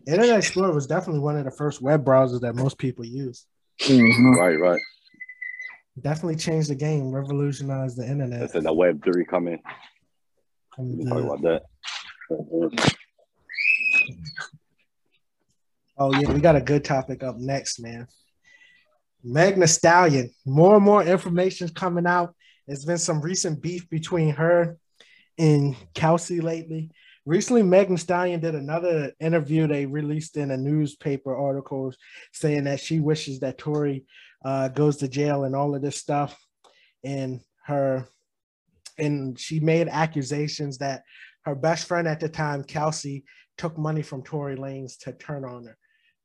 [0.06, 3.46] Internet Explorer was definitely one of the first web browsers that most people use.
[3.80, 4.38] Mm-hmm.
[4.38, 4.80] Right, right.
[6.00, 8.40] Definitely changed the game, revolutionized the internet.
[8.40, 9.60] That's the Web three coming.
[10.76, 11.62] Talk about that.
[15.96, 18.08] Oh yeah, we got a good topic up next, man.
[19.22, 20.30] Meg Stallion.
[20.44, 22.34] More and more information is coming out
[22.66, 24.78] there's been some recent beef between her
[25.38, 26.90] and Kelsey lately.
[27.26, 31.92] Recently, Megan Stallion did another interview they released in a newspaper article
[32.32, 34.04] saying that she wishes that Tory
[34.44, 36.38] uh, goes to jail and all of this stuff.
[37.02, 38.06] And her,
[38.98, 41.02] and she made accusations that
[41.44, 43.24] her best friend at the time, Kelsey,
[43.56, 45.78] took money from Tory Lanez to turn on her.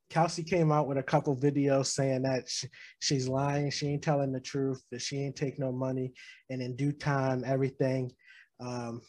[0.09, 2.67] Kelsey came out with a couple videos saying that she,
[2.99, 6.13] she's lying, she ain't telling the truth, that she ain't take no money,
[6.49, 8.11] and in due time, everything,
[8.59, 9.01] um,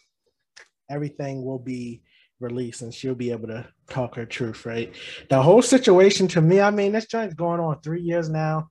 [0.91, 2.03] everything will be
[2.39, 4.67] released, and she'll be able to talk her truth.
[4.67, 4.95] Right?
[5.31, 8.69] The whole situation to me, I mean, this joint's going on three years now.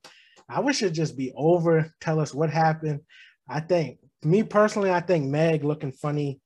[0.48, 1.92] I wish it just be over.
[2.00, 3.02] Tell us what happened.
[3.48, 6.42] I think, me personally, I think Meg looking funny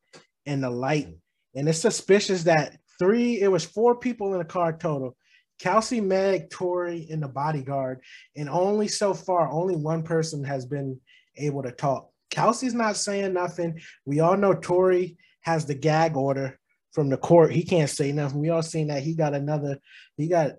[0.45, 1.09] in the light,
[1.55, 5.17] and it's suspicious that three, it was four people in the car total
[5.59, 8.01] Kelsey, Meg, Tory, and the bodyguard.
[8.35, 10.99] And only so far, only one person has been
[11.37, 12.09] able to talk.
[12.29, 13.79] Kelsey's not saying nothing.
[14.05, 16.59] We all know Tory has the gag order
[16.91, 17.51] from the court.
[17.51, 18.39] He can't say nothing.
[18.39, 19.79] We all seen that he got another,
[20.17, 20.53] he got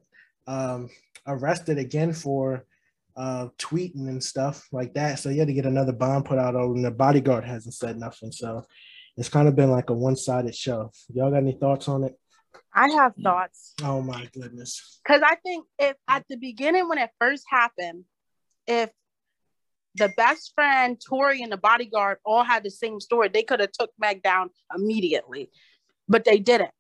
[0.47, 0.89] um,
[1.27, 2.65] arrested again for
[3.17, 5.19] uh, tweeting and stuff like that.
[5.19, 8.33] So he had to get another bond put out and the bodyguard hasn't said nothing.
[8.33, 8.65] So
[9.17, 10.91] it's kind of been like a one-sided show.
[11.13, 12.19] Y'all got any thoughts on it?
[12.75, 13.75] I have thoughts.
[13.83, 15.01] Oh my goodness.
[15.05, 18.05] Because I think if at the beginning when it first happened,
[18.67, 18.91] if
[19.95, 23.73] the best friend, Tory, and the bodyguard all had the same story, they could have
[23.73, 25.51] took Meg down immediately,
[26.09, 26.73] but they didn't.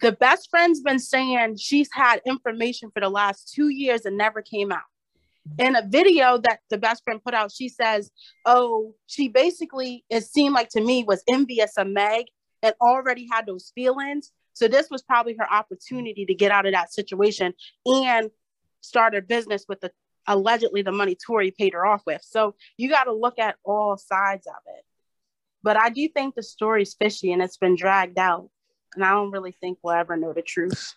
[0.00, 4.42] The best friend's been saying she's had information for the last two years and never
[4.42, 4.80] came out.
[5.58, 8.10] In a video that the best friend put out, she says,
[8.44, 12.26] "Oh, she basically it seemed like to me was envious of Meg
[12.62, 16.72] and already had those feelings." So this was probably her opportunity to get out of
[16.72, 17.54] that situation
[17.86, 18.30] and
[18.80, 19.90] start a business with the
[20.26, 22.22] allegedly the money Tory paid her off with.
[22.22, 24.84] So you got to look at all sides of it.
[25.62, 28.50] But I do think the story's fishy and it's been dragged out.
[28.94, 30.94] And I don't really think we'll ever know the truth.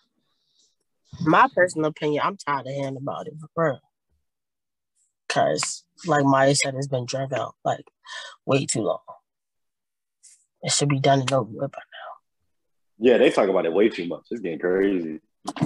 [1.22, 3.78] My personal opinion, I'm tired of hearing about it for
[5.28, 7.84] Cause like Maya said, it's been dragged out like
[8.44, 9.00] way too long.
[10.62, 11.95] It should be done and over with by now.
[12.98, 14.26] Yeah, they talk about it way too much.
[14.30, 15.20] It's getting crazy.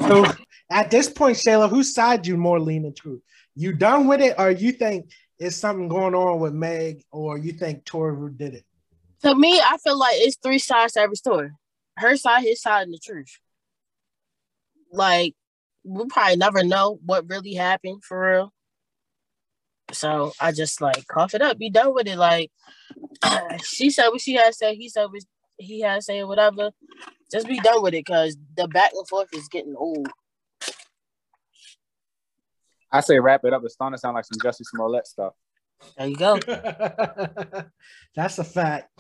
[0.09, 0.25] So
[0.71, 3.23] at this point, Shayla, whose side you more leaning to?
[3.55, 7.53] You done with it, or you think it's something going on with Meg, or you
[7.53, 8.65] think Tory did it?
[9.23, 11.51] To me, I feel like it's three sides to every story.
[11.97, 13.39] Her side, his side, and the truth.
[14.93, 15.35] Like
[15.85, 18.53] we'll probably never know what really happened for real.
[19.93, 22.17] So I just like cough it up, be done with it.
[22.17, 22.51] Like
[23.65, 25.23] she said what she had to say, he said what
[25.61, 26.71] he had to say, whatever.
[27.31, 30.09] Just be done with it because the back and forth is getting old.
[32.93, 33.63] I say wrap it up.
[33.65, 35.35] It's starting to sound like some Jussie Smollett stuff.
[35.97, 36.39] There you go.
[38.15, 38.91] That's a fact.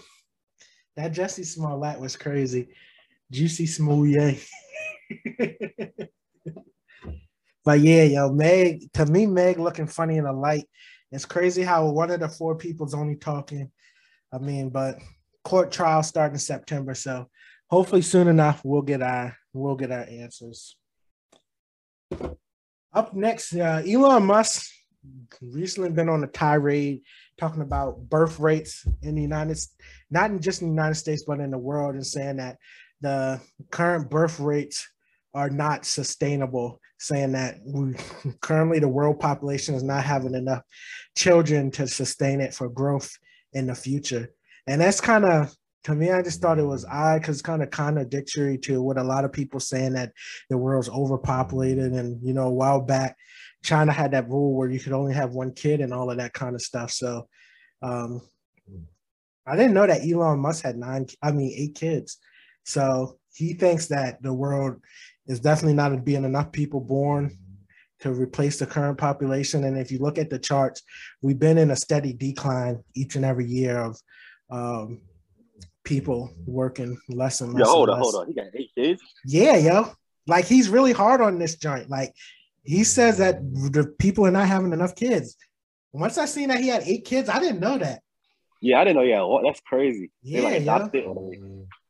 [0.96, 2.68] That Jesse Smollett was crazy.
[3.30, 4.44] Juicy Smollett.
[7.64, 10.66] but yeah, yo, Meg, to me, Meg looking funny in the light.
[11.12, 13.70] It's crazy how one of the four people's only talking.
[14.32, 14.98] I mean, but
[15.44, 16.94] court trial starting September.
[16.94, 17.28] So
[17.68, 20.76] hopefully soon enough we'll get our we'll get our answers.
[22.92, 24.66] Up next, uh, Elon Musk
[25.40, 27.02] recently been on a tirade
[27.38, 29.58] talking about birth rates in the United
[30.10, 32.58] not in just in the United States but in the world and saying that
[33.00, 34.86] the current birth rates
[35.32, 37.94] are not sustainable saying that we
[38.42, 40.62] currently the world population is not having enough
[41.16, 43.10] children to sustain it for growth
[43.54, 44.28] in the future
[44.70, 45.54] and that's kind of
[45.84, 48.98] to me, I just thought it was odd because it's kind of contradictory to what
[48.98, 50.12] a lot of people saying that
[50.50, 51.92] the world's overpopulated.
[51.92, 53.16] And, you know, a while back,
[53.64, 56.34] China had that rule where you could only have one kid and all of that
[56.34, 56.90] kind of stuff.
[56.90, 57.28] So
[57.82, 58.20] um,
[59.46, 62.18] I didn't know that Elon Musk had nine, I mean, eight kids.
[62.64, 64.82] So he thinks that the world
[65.26, 67.38] is definitely not being enough people born
[68.00, 69.64] to replace the current population.
[69.64, 70.82] And if you look at the charts,
[71.22, 73.98] we've been in a steady decline each and every year of
[74.50, 75.00] um,
[75.84, 77.66] people working less and less.
[77.66, 78.26] Yo, hold on, hold on.
[78.26, 79.02] He got eight kids.
[79.24, 79.92] Yeah, yo.
[80.26, 81.88] Like he's really hard on this joint.
[81.90, 82.14] Like
[82.62, 83.40] he says that
[83.72, 85.36] the people are not having enough kids.
[85.92, 88.00] Once I seen that he had eight kids, I didn't know that.
[88.60, 89.02] Yeah, I didn't know.
[89.02, 89.42] Yeah, what?
[89.44, 90.10] That's crazy.
[90.22, 90.76] They, Yeah, like, yeah.
[90.76, 91.32] adopted or-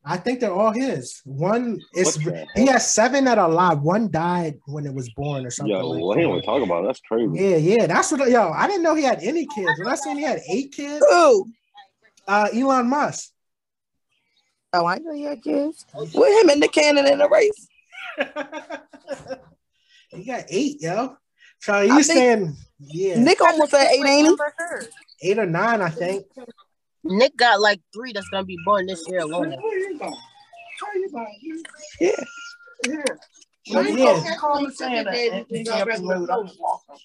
[0.03, 1.21] I think they're all his.
[1.27, 2.17] One is
[2.57, 3.81] he has seven that are alive.
[3.83, 5.77] One died when it was born or something.
[5.77, 6.31] Yo, like what he that.
[6.31, 6.87] don't talk about?
[6.87, 7.31] That's crazy.
[7.35, 8.31] Yeah, yeah, that's what.
[8.31, 9.79] Yo, I didn't know he had any kids.
[9.79, 11.47] When I seen he had eight kids, Who?
[12.31, 13.31] Uh, Elon Musk.
[14.73, 15.85] Oh, I know he had kids.
[15.95, 17.69] With him in the cannon in the race.
[20.11, 21.17] he got eight, yo.
[21.59, 25.31] So you think- saying, yeah, Nick almost at eight, ain't he?
[25.31, 26.25] eight or nine, I think.
[27.03, 29.57] Nick got like three that's gonna be born this year alone.
[32.01, 32.11] Yeah.
[33.73, 35.15] But yeah, Call him saying that.
[35.15, 36.31] Anthony up the road.
[36.31, 36.97] I'm walking.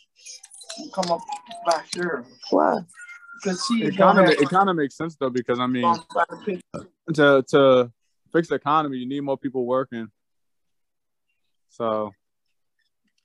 [0.93, 1.21] Come up
[1.65, 2.23] back here.
[2.51, 2.79] Why?
[3.41, 5.95] Because she It kind of it kind of makes sense though because I mean
[7.13, 7.91] to to
[8.31, 10.09] fix the economy you need more people working.
[11.69, 12.13] So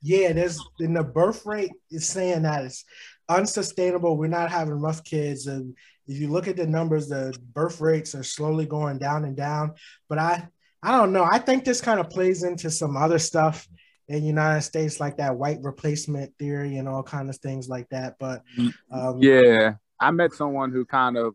[0.03, 2.85] yeah, there's in the birth rate is saying that it's
[3.29, 4.17] unsustainable.
[4.17, 8.15] We're not having enough kids, and if you look at the numbers, the birth rates
[8.15, 9.75] are slowly going down and down.
[10.09, 10.49] But I,
[10.83, 11.25] I don't know.
[11.25, 13.69] I think this kind of plays into some other stuff
[14.09, 18.17] in United States, like that white replacement theory and all kind of things like that.
[18.19, 18.43] But
[18.91, 21.35] um, yeah, I met someone who kind of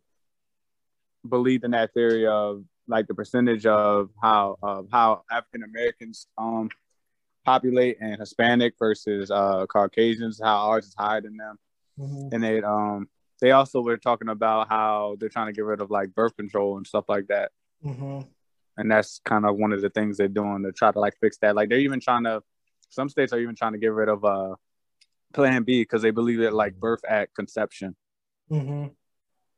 [1.28, 6.69] believed in that theory of like the percentage of how of how African Americans um
[7.43, 11.58] populate and Hispanic versus uh Caucasians, how ours is higher than them.
[11.99, 12.34] mhm.
[12.34, 13.08] And they um
[13.41, 16.78] they also were talking about how they're trying to get rid of like birth control
[16.78, 17.51] and stuff like that.
[17.84, 18.28] Mhm.
[18.78, 21.38] And that's kind of one of the things they're doing to try to like fix
[21.39, 21.56] that.
[21.56, 22.41] Like they're even trying to
[22.89, 24.56] some states are even trying to get rid of uh
[25.34, 27.95] plan B because they believe it like birth at conception.
[28.51, 28.91] Mhm.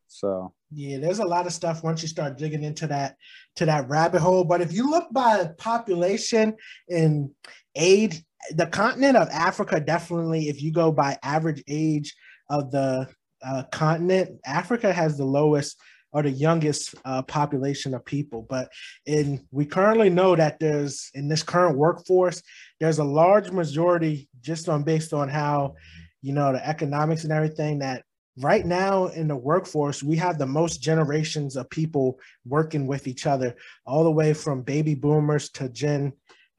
[0.07, 3.15] So Yeah, there's a lot of stuff once you start digging into that
[3.55, 4.43] to that rabbit hole.
[4.43, 6.55] But if you look by population
[6.89, 7.31] and
[7.75, 8.21] age,
[8.51, 12.15] the continent of Africa definitely, if you go by average age
[12.49, 13.07] of the
[13.41, 15.77] uh, continent, Africa has the lowest
[16.11, 18.45] or the youngest uh, population of people.
[18.49, 18.69] But
[19.05, 22.41] in we currently know that there's in this current workforce,
[22.79, 25.75] there's a large majority just on based on how
[26.21, 28.03] you know the economics and everything that
[28.39, 33.25] right now in the workforce we have the most generations of people working with each
[33.25, 36.13] other all the way from baby boomers to gen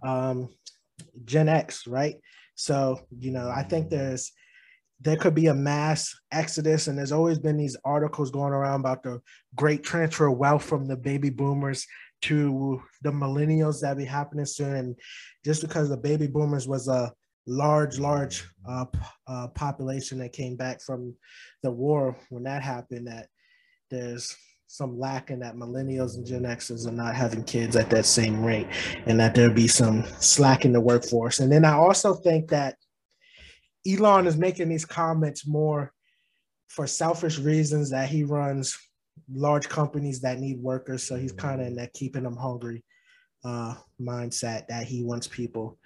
[0.04, 0.48] um,
[1.24, 2.16] gen x right?
[2.54, 4.32] So you know i think there's
[5.00, 9.02] there could be a mass exodus and there's always been these articles going around about
[9.04, 9.20] the
[9.54, 11.86] great transfer of wealth from the baby boomers
[12.22, 14.74] to the millennials that be happening soon.
[14.74, 14.96] And
[15.44, 17.12] just because the baby boomers was a
[17.48, 18.84] large large uh,
[19.26, 21.14] uh, population that came back from
[21.62, 23.28] the war when that happened that
[23.90, 28.04] there's some lack in that millennials and Gen Xers are not having kids at that
[28.04, 28.66] same rate,
[29.06, 31.40] and that there'll be some slack in the workforce.
[31.40, 32.76] And then I also think that
[33.88, 35.94] Elon is making these comments more
[36.68, 38.76] for selfish reasons that he runs
[39.32, 42.84] large companies that need workers, so he's kind of in that keeping them hungry
[43.44, 45.78] uh, mindset that he wants people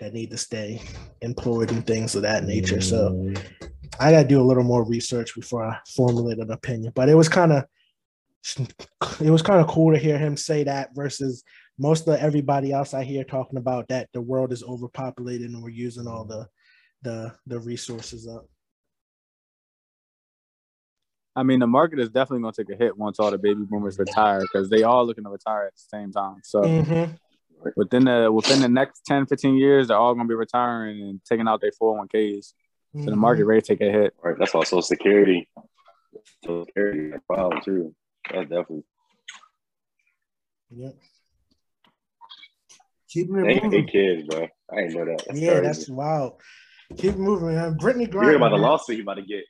[0.00, 0.80] that need to stay
[1.22, 2.80] employed and things of that nature.
[2.80, 3.32] So
[4.00, 6.92] I got to do a little more research before I formulate an opinion.
[6.94, 7.64] But it was kind of
[9.20, 11.42] it was kind of cool to hear him say that versus
[11.78, 15.70] most of everybody else I hear talking about that the world is overpopulated and we're
[15.70, 16.46] using all the
[17.02, 18.46] the the resources up.
[21.36, 23.62] I mean, the market is definitely going to take a hit once all the baby
[23.64, 26.40] boomers retire because they all looking to retire at the same time.
[26.42, 27.16] So Mhm.
[27.76, 31.20] Within the within the next 10, 15 years, they're all going to be retiring and
[31.28, 32.52] taking out their 401ks.
[32.94, 33.50] So the market mm-hmm.
[33.50, 34.14] rate take a hit.
[34.22, 34.34] Right.
[34.38, 35.48] That's also security.
[36.44, 37.94] Social security a problem too.
[38.32, 38.84] That's definitely
[40.70, 40.94] Yep.
[43.10, 43.74] Keeping it moving.
[43.74, 44.48] eight kids, bro.
[44.70, 45.24] I didn't know that.
[45.26, 45.62] That's yeah, crazy.
[45.66, 46.34] that's wild.
[46.96, 47.74] Keep moving, man.
[47.74, 48.36] Brittany you heard Griner.
[48.36, 48.62] about the man.
[48.62, 49.44] lawsuit he about to get.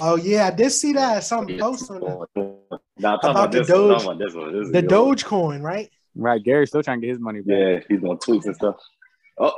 [0.00, 1.24] Oh yeah, I did see that.
[1.24, 2.56] Something post on the,
[2.98, 3.80] Nah, I'm talking About about, the this one.
[3.80, 4.58] I'm Doge- talking about this one.
[4.58, 4.90] This the good.
[4.90, 5.90] Dogecoin, right?
[6.14, 6.42] Right.
[6.42, 7.56] Gary's still trying to get his money back.
[7.58, 8.76] Yeah, he's on tweets and stuff.
[9.38, 9.52] Oh,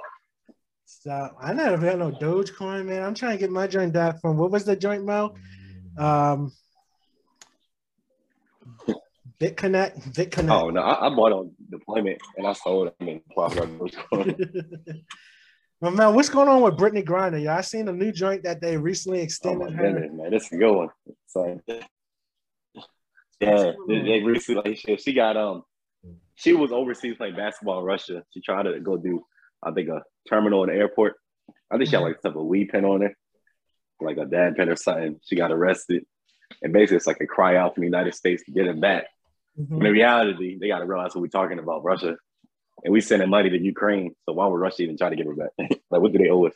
[0.85, 3.03] So I never had no Dogecoin, man.
[3.03, 5.35] I'm trying to get my joint back from what was the joint Mo?
[5.99, 6.53] Um
[9.41, 10.51] BitConnect, BitConnect.
[10.63, 12.95] oh no, I, I bought on deployment and I sold it.
[13.01, 15.01] I mean, profit on Dogecoin.
[15.81, 17.43] Well, man, what's going on with Brittany Griner?
[17.43, 19.83] Y'all seen a new joint that they recently Oh my extended her?
[19.93, 20.89] goodness, man, this is a good one.
[21.27, 21.61] So,
[23.41, 25.63] yeah, they, they recently like, she, she got um
[26.35, 28.23] she was overseas playing basketball in Russia.
[28.33, 29.25] She tried to go do,
[29.63, 31.15] I think, a terminal in the airport.
[31.71, 33.17] I think she had like some a weed pen on her,
[34.01, 35.21] like a dab pen or something.
[35.25, 36.05] She got arrested,
[36.63, 39.07] and basically it's like a cry out from the United States to get him back.
[39.59, 39.69] Mhm.
[39.71, 42.17] When in reality, they got to realize what we're talking about, Russia,
[42.83, 44.15] and we sending money to Ukraine.
[44.27, 45.51] So why would Russia even try to give her back?
[45.91, 46.55] like, what do they owe us?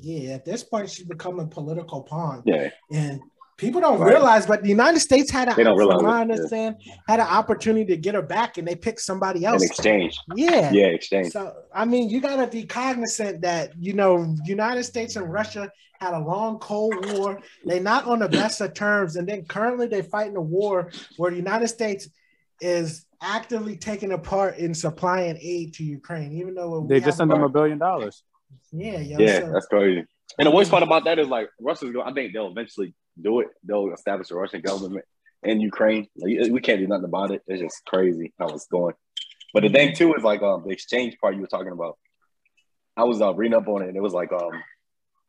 [0.00, 2.42] Yeah, at this point, she's become a political pawn.
[2.46, 3.20] Yeah, And
[3.60, 4.10] people don't Right.
[4.14, 6.34] realize, but the United States had, a, They don't realize from what I it, yeah.
[6.34, 9.62] understand, had an opportunity to get her back, and they picked somebody else.
[9.62, 9.78] in else.
[9.78, 10.18] exchange.
[10.34, 10.72] Yeah.
[10.72, 11.32] Yeah, exchange.
[11.32, 16.14] So I mean, you gotta be cognizant that you know United States and Russia had
[16.14, 17.38] a long Cold War.
[17.64, 21.30] They're not on the best of terms, and then currently they're fighting a war where
[21.30, 22.08] the United States
[22.60, 27.30] is actively taking a part in supplying aid to Ukraine, even though They just sent
[27.30, 28.22] them a billion dollars.
[28.72, 30.04] yeah, yo, Yeah, so- that's crazy.
[30.38, 32.08] And the worst part about that is like Russia's going.
[32.08, 33.48] I think they'll eventually do it.
[33.64, 35.04] They'll establish a Russian government
[35.42, 36.08] in Ukraine.
[36.16, 37.42] Like, we can't do nothing about it.
[37.46, 38.94] It's just crazy how it's going.
[39.52, 41.98] But the thing too is like um the exchange part you were talking about.
[42.96, 44.62] I was uh, reading up on it, and it was like um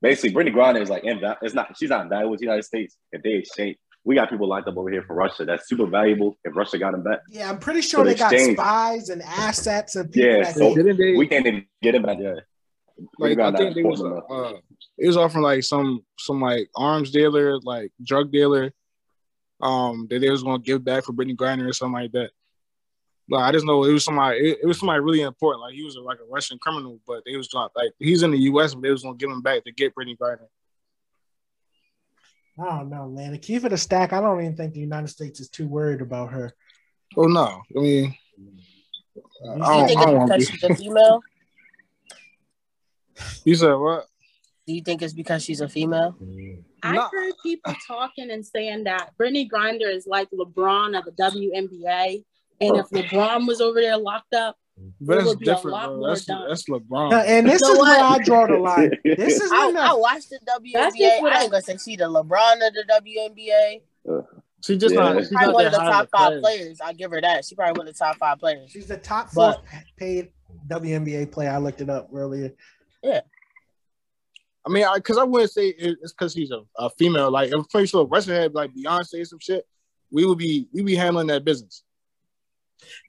[0.02, 2.98] basically Brittany Griner is like inval- it's not she's not invaluable with the United States.
[3.12, 5.46] If they exchange, we got people locked up over here for Russia.
[5.46, 6.38] That's super valuable.
[6.44, 9.96] If Russia got them back, yeah, I'm pretty sure the they got spies and assets
[9.96, 10.44] and people yeah.
[10.44, 11.16] that So they?
[11.16, 12.46] we can't even get them back there.
[13.18, 14.54] Like I think they was uh,
[14.98, 18.72] it was offering like some some like arms dealer, like drug dealer,
[19.62, 22.32] um, that they was gonna give back for Brittany Griner or something like that.
[23.30, 24.40] But I just know it was somebody.
[24.40, 25.62] It, it was somebody really important.
[25.62, 28.32] Like he was a, like a Russian criminal, but they was not like he's in
[28.32, 28.74] the U.S.
[28.74, 30.48] but they was gonna give him back to get Brittany Griner.
[32.60, 33.32] I don't know, man.
[33.32, 36.02] To keep it a stack, I don't even think the United States is too worried
[36.02, 36.54] about her.
[37.18, 38.16] Oh no, I mean,
[39.50, 40.52] I You don't, think I don't it's want because to.
[40.52, 41.22] she's a female?
[43.46, 44.06] You said what?
[44.68, 46.16] Do you think it's because she's a female?
[46.84, 47.08] I No.
[47.12, 52.24] heard people talking and saying that Brittany Griner is like LeBron of the WNBA,
[52.62, 52.96] and if oh.
[52.98, 54.56] LeBron was over there locked up,
[55.00, 55.98] But It that's would be a different, lot bro.
[55.98, 56.48] more That's done.
[56.48, 57.12] that's LeBron.
[57.12, 58.04] Now, and this You know is where?
[58.04, 58.92] I draw the line.
[59.04, 60.60] This is I, I watched the That's
[60.96, 60.98] WNBA.
[60.98, 63.82] just what I I- ain't gonna say she the LeBron of the WNBA.
[64.64, 65.02] She's just Yeah.
[65.14, 65.18] not.
[65.20, 66.42] She's Probably not one of the top five player.
[66.42, 66.80] players.
[66.82, 67.46] I'll give her that.
[67.46, 68.70] She probably one of the top five players.
[68.72, 69.64] she's the top four But-
[69.98, 70.32] paid
[70.68, 71.50] WNBA player.
[71.52, 72.54] I looked it up earlier.
[73.04, 77.32] I mean, I because I, wouldn't say it's because she's a, a female.
[77.32, 79.66] Like, if I'm pretty sure if Russia had like Beyonce or some shit,
[80.12, 81.84] we would be we be handling that business.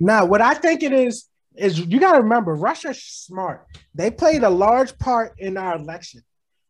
[0.00, 3.66] Now, what I think it is is you got to remember Russia's smart.
[3.94, 6.22] They played a large part in our election,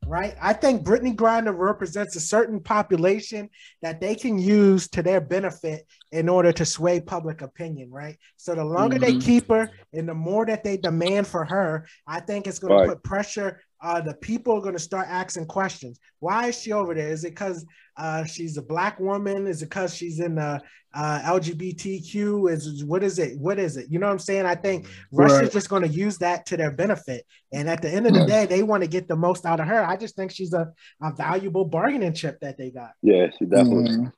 [0.06, 0.34] right?
[0.40, 3.48] I think Brittany Griner represents a certain population
[3.82, 8.18] that they can use to their benefit in order to sway public opinion, right?
[8.36, 9.22] So the longer they Mhm.
[9.22, 12.86] keep her and the more that they demand for her, I think it's going Right.
[12.86, 13.60] to put pressure.
[13.82, 15.98] Uh, the people are going to start asking questions.
[16.20, 17.08] Why is she over there?
[17.08, 17.66] Is it because
[17.96, 19.48] uh, she's a black woman?
[19.48, 20.60] Is it because she's in the
[20.94, 22.50] uh, LGBTQ?
[22.52, 23.36] Is what is it?
[23.38, 23.86] What is it?
[23.90, 24.46] You know what I'm saying?
[24.46, 27.26] I think Russia's just going to use that to their benefit.
[27.52, 29.66] And at the end of the day, they want to get the most out of
[29.66, 29.84] her.
[29.84, 30.72] I just think she's a,
[31.02, 32.92] a valuable bargaining chip that they got.
[33.02, 33.96] Yeah, she definitely.
[33.96, 34.12] Mhm.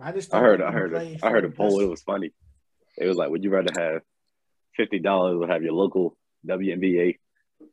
[0.00, 1.80] I just I heard, I heard, play a, I heard a for poll.
[1.80, 2.30] It was funny.
[2.96, 4.02] It was like, would you rather have
[4.76, 7.16] fifty dollars or have your local WNBA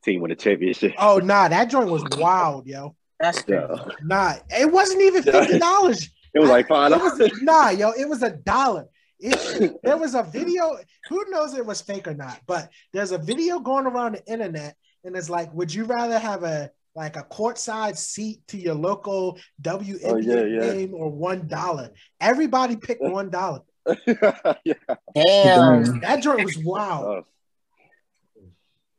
[0.03, 0.93] team win a championship?
[0.99, 2.95] Oh nah, that joint was wild, yo.
[3.19, 3.61] That's crazy.
[3.67, 3.86] Yeah.
[4.03, 6.09] Nah, it wasn't even fifty dollars.
[6.33, 7.19] It was like five It dollars.
[7.19, 8.86] was nah, yo, it was a dollar.
[9.19, 10.77] It, there was a video.
[11.09, 12.39] Who knows if it was fake or not?
[12.45, 14.75] But there's a video going around the internet,
[15.05, 19.38] and it's like, would you rather have a like a courtside seat to your local
[19.61, 20.73] WNBA Oh, yeah, yeah.
[20.73, 21.91] game or one dollar?
[22.19, 23.61] Everybody picked one dollar.
[24.05, 24.73] yeah.
[25.15, 25.99] Damn.
[26.01, 27.05] That joint was wild.
[27.05, 27.25] Oh,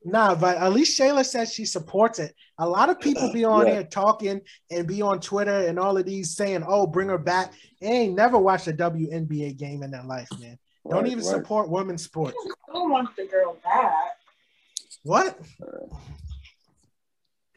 [0.09, 2.33] Nah, but at least Shayla says she supports it.
[2.59, 3.73] A lot of people be on Yeah.
[3.73, 4.41] here talking
[4.71, 8.15] and be on Twitter and all of these saying, "Oh, bring her back." They ain't
[8.15, 10.61] never watched a WNBA game in their life, man.
[10.89, 11.27] Don't even right.
[11.27, 12.37] support women's sports.
[12.69, 13.93] I don't want the girl back.
[15.03, 15.41] What?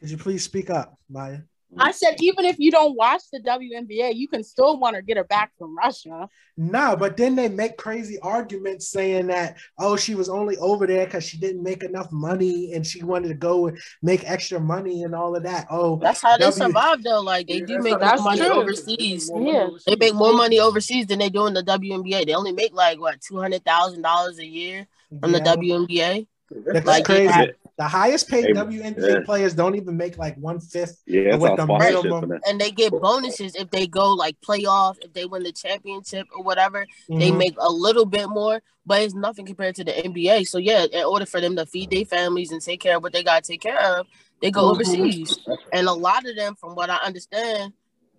[0.00, 1.42] Could you please speak up, Maya?
[1.78, 1.94] I mm.
[1.94, 5.24] said, even if you don't watch the WNBA, you can still want to get her
[5.24, 6.28] back from Russia.
[6.56, 11.04] No, but then they make crazy arguments saying that, oh, she was only over there
[11.06, 15.04] because she didn't make enough money and she wanted to go and make extra money
[15.04, 15.66] and all of that.
[15.70, 17.20] Oh, That's how they survive though.
[17.20, 18.60] Like they do make That's more money true.
[18.60, 19.30] overseas.
[19.34, 19.68] Yeah.
[19.86, 22.26] They make more money overseas than they do in the WNBA.
[22.26, 24.86] They only make like what two hundred thousand dollars a year
[25.20, 25.54] from the yeah.
[25.56, 26.26] WNBA.
[26.50, 27.24] That's Like, crazy.
[27.24, 27.46] yeah.
[27.80, 29.24] The highest paid Hey, WNBA yeah.
[29.24, 31.00] players don't even make like one fifth.
[31.06, 35.24] Yeah, With the minimum- And they get bonuses if they go like playoff, if they
[35.24, 36.86] win the championship or whatever.
[37.08, 37.38] They Mhm.
[37.38, 40.44] make a little bit more, but it's nothing compared to the NBA.
[40.44, 43.14] So yeah, in order for them to feed their families and take care of what
[43.14, 44.06] they gotta take care of,
[44.42, 44.70] they go Mhm.
[44.72, 45.38] overseas.
[45.72, 47.72] And a lot of them, from what I understand,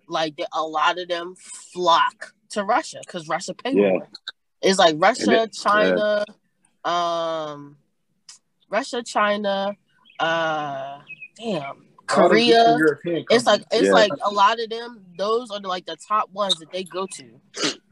[0.08, 3.90] like they, a lot of them flock to Russia because Russia pay Yeah.
[3.90, 4.08] more.
[4.60, 6.24] It's like Russia, it- China,
[6.84, 7.76] um,
[8.72, 9.76] Russia, China,
[10.18, 10.98] uh,
[11.36, 12.76] damn, Korea.
[12.78, 13.92] European It's like it's Yeah.
[13.92, 15.04] like a lot of them.
[15.16, 17.40] Those are the, like the top ones that they go to.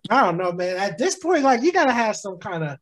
[0.08, 0.78] I don't know, man.
[0.78, 2.78] At this point, like you gotta have some kind of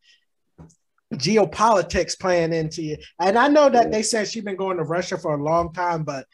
[1.14, 2.96] geopolitics playing into you.
[3.20, 6.04] And I know that they said she's been going to Russia for a long time,
[6.04, 6.26] but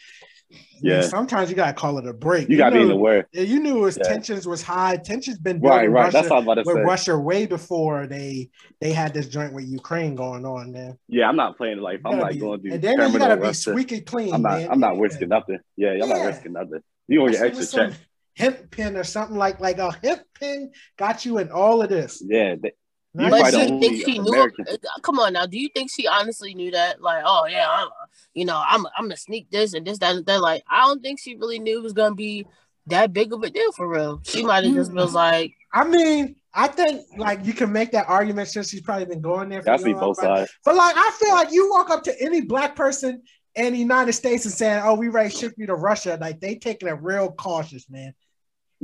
[0.84, 1.00] Yeah.
[1.00, 2.48] man, sometimes you gotta call it a break.
[2.48, 3.26] You gotta be knew- aware.
[3.32, 4.04] Yeah, you knew his Yeah.
[4.08, 4.96] tensions was high.
[4.96, 5.88] Tensions been Right, right.
[5.88, 6.82] Russia, That's what I was about to with say.
[6.82, 10.98] Russia way before they they had this joint with Ukraine going on, man.
[11.08, 13.18] Yeah, I'm not playing like if I'm gotta like be- going through and then you
[13.18, 14.58] gotta be Russia, squeaky clean, I'm not.
[14.58, 14.68] man.
[14.70, 15.58] I'm not risking nothing.
[15.76, 16.06] Yeah, I'm Yeah.
[16.06, 16.80] not risking nothing.
[17.08, 17.98] You gonna get Especially extra check.
[18.36, 22.22] Hemp pin or something like like a hemp pin got you in all of this.
[22.26, 22.72] Yeah, they,
[23.14, 24.52] you But probably do you think she knew?
[24.68, 25.46] Uh, Come on now.
[25.46, 27.00] Do you think she honestly knew that?
[27.00, 27.88] Like, oh yeah, I'm,
[28.34, 30.40] you know, I'm I'm gonna sneak this and this that and that.
[30.40, 32.46] Like, I don't think she really knew it was gonna be
[32.86, 34.20] that big of a deal for real.
[34.24, 38.08] She might have just been like, I mean, I think like you can make that
[38.08, 40.52] argument since she's probably been going there for I see long, both sides.
[40.64, 43.22] But like, I feel like you walk up to any black person
[43.54, 46.40] in the United States and saying, "Oh, we ready to ship you to Russia," like
[46.40, 48.12] they taking it real cautious, man.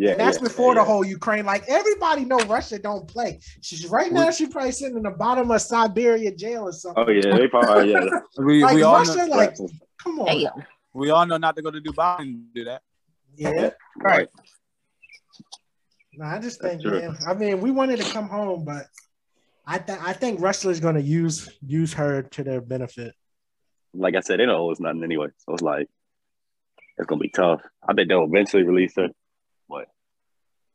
[0.01, 1.45] Yeah, and that's yeah, before yeah, the whole Ukraine.
[1.45, 3.39] Like everybody know Russia don't play.
[3.61, 4.31] She's right now.
[4.31, 7.05] She's probably sitting in the bottom of Siberia jail or something.
[7.07, 8.09] Oh yeah, they probably yeah.
[8.39, 9.57] We, Like we all Russia, know, like
[10.03, 10.29] come on.
[10.29, 10.49] hey,
[10.95, 12.81] we all know not to go to Dubai and do that.
[13.37, 13.71] Yeah.
[13.99, 14.27] right.
[16.15, 17.19] No, I just think, man.
[17.27, 18.87] I mean, we wanted to come home, but
[19.67, 23.15] I think I think Russell's going to use use her to their benefit.
[23.93, 25.29] Like I said, they don't owe us nothing anyway.
[25.37, 25.91] So it's like
[26.97, 27.61] it's gonna be tough.
[27.87, 29.09] I bet they'll eventually release her.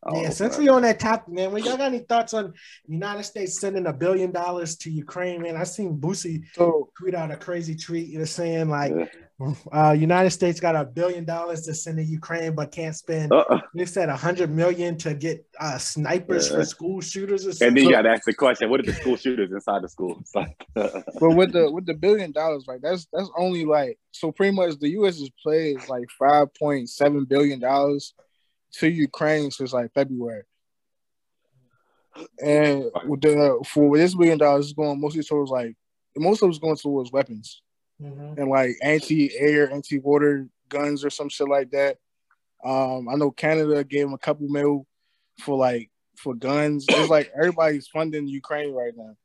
[0.05, 2.53] But Yeah, since we're on that topic, man, we y'all got any thoughts on
[2.87, 5.57] the United States sending a billion dollars to Ukraine, man?
[5.57, 9.53] I seen Boosie So tweet out a crazy tweet, you know, saying like, Yeah.
[9.73, 13.33] uh, United States got a billion dollars to send to Ukraine, but can't spend.
[13.33, 13.61] Uh-uh.
[13.73, 16.57] They said a hundred million to get uh, snipers Yeah.
[16.57, 18.93] for school shooters or And then you got to ask the question: What are the
[18.93, 20.17] school shooters inside the school?
[20.21, 24.31] It's like, but with the with the billion dollars, like that's that's only like so
[24.31, 28.13] pretty much the US has played like five point seven billion dollars
[28.73, 30.43] to Ukraine since like February.
[32.41, 35.75] And with the for this billion dollars it's going mostly towards like
[36.15, 37.61] most of it's going towards weapons
[38.01, 38.37] Mhm.
[38.37, 41.97] and like anti-air, anti-water guns or some shit like that.
[42.63, 44.85] Um, I know Canada gave them a couple mil
[45.39, 46.85] for like for guns.
[46.89, 49.15] It's like everybody's funding Ukraine right now.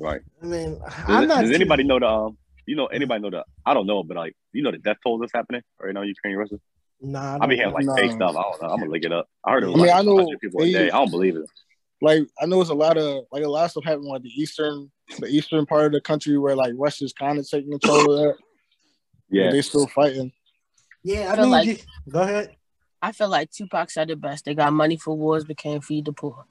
[0.00, 0.20] right?
[0.42, 1.40] I mean, Does, I'm not.
[1.42, 2.06] does too- anybody know the?
[2.06, 3.44] Um, you know anybody know the?
[3.64, 6.08] I don't know, but like you know the death toll that's happening right now in
[6.08, 6.56] Ukraine, Russia.
[7.00, 7.94] Nah, I be don't hearing like No.
[7.94, 8.36] fake stuff.
[8.36, 8.68] I don't know.
[8.68, 9.28] I'm gonna look it up.
[9.44, 10.86] I heard it was I mean, like I know 100 people a day.
[10.90, 11.44] I don't believe it.
[12.02, 14.30] Like I know it's a lot of like a lot of stuff happening like the
[14.30, 18.18] eastern the eastern part of the country where like Russia's kind of taking control of
[18.20, 18.34] that.
[19.30, 20.32] Yeah, but they still fighting.
[21.02, 21.76] Yeah, I I feel mean, like- you-
[22.10, 22.56] go ahead.
[23.02, 24.44] I feel like Tupac said the best.
[24.46, 26.46] They got money for wars, but can't feed the poor.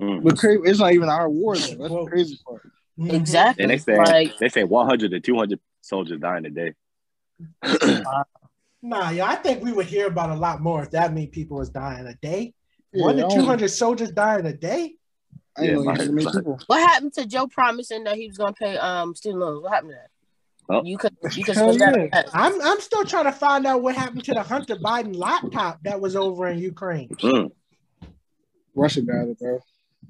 [0.00, 0.22] Mm.
[0.22, 1.66] But cra- it's not even our war though.
[1.74, 2.62] That's Well- the crazy part.
[2.98, 3.12] Mhm.
[3.12, 3.64] Exactly.
[3.64, 6.72] and they say like they say 100 to 200 soldiers dying a day.
[8.84, 11.56] Nah, yeah, I think we would hear about a lot more if that mean people
[11.56, 12.52] was dying a day.
[12.92, 14.96] Yeah, One to I two don't- soldiers dying a day.
[15.56, 16.58] I Yeah, know my- people.
[16.66, 19.62] what happened to Joe promising that he was gonna pay um student loans?
[19.62, 20.10] What happened to that?
[20.68, 20.82] Oh.
[20.84, 22.22] You could you could yeah.
[22.34, 25.98] I'm I'm still trying to find out what happened to the Hunter Biden laptop that
[26.00, 27.08] was over in Ukraine.
[27.08, 27.52] Mm.
[28.74, 29.60] Russia got it, bro.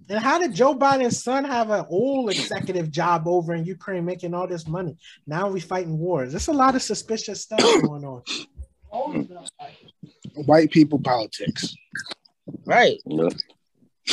[0.08, 4.34] And how did Joe Biden's son have an old executive job over in Ukraine making
[4.34, 4.96] all this money?
[5.26, 6.32] Now we fighting wars.
[6.32, 8.22] There's a lot of suspicious stuff going on.
[10.46, 11.74] White people politics.
[12.64, 13.00] Right.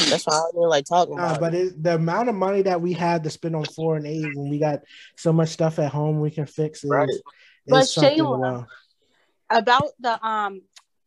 [0.09, 2.93] That's why I didn't like talking Uh, but it, the amount of money that we
[2.93, 4.79] have to spend on foreign aid when we got
[5.17, 7.09] so much stuff at home we can fix is, Right.
[7.09, 7.21] is
[7.67, 8.65] But something Shayla, wow.
[9.49, 10.61] about the um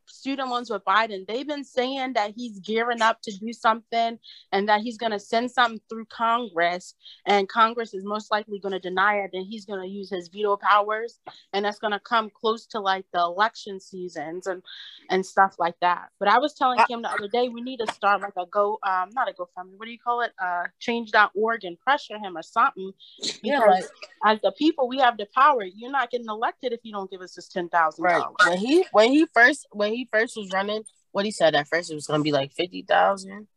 [0.06, 4.18] student loans with Biden, they've been saying that he's gearing up to do something
[4.52, 6.94] and that he's going to send something through Congress
[7.26, 10.28] and Congress is most likely going to deny it and he's going to use his
[10.28, 11.20] veto powers
[11.52, 14.62] and that's going to come close to like the election seasons and
[15.10, 16.08] and stuff like that.
[16.18, 18.78] But I was telling Kim the other day we need to start like a go
[18.82, 20.32] um not a GoFundMe, what do you call it?
[20.42, 23.84] Uh change.org and pressure him or something because Yeah, like
[24.24, 25.64] as the people we have the power.
[25.64, 28.34] You're not getting elected if you don't give us this ten thousand dollars.
[28.40, 31.68] right when he when he first when he first was running, what he said at
[31.68, 33.48] first it was gonna be like fifty thousand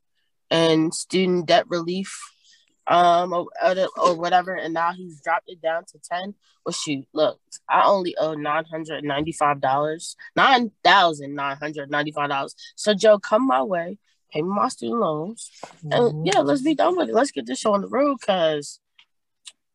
[0.49, 2.19] and student debt relief,
[2.87, 3.47] um or,
[3.97, 6.35] or whatever, and now he's dropped it down to ten.
[6.65, 11.89] Well, shoot, look, I only owe nine hundred ninety five dollars, nine thousand nine hundred
[11.89, 12.55] ninety five dollars.
[12.75, 13.97] So Joe, come my way,
[14.31, 15.49] pay me my student loans,
[15.83, 15.91] Mhm.
[15.97, 17.15] and yeah, let's be done with it.
[17.15, 18.79] Let's get this show on the road because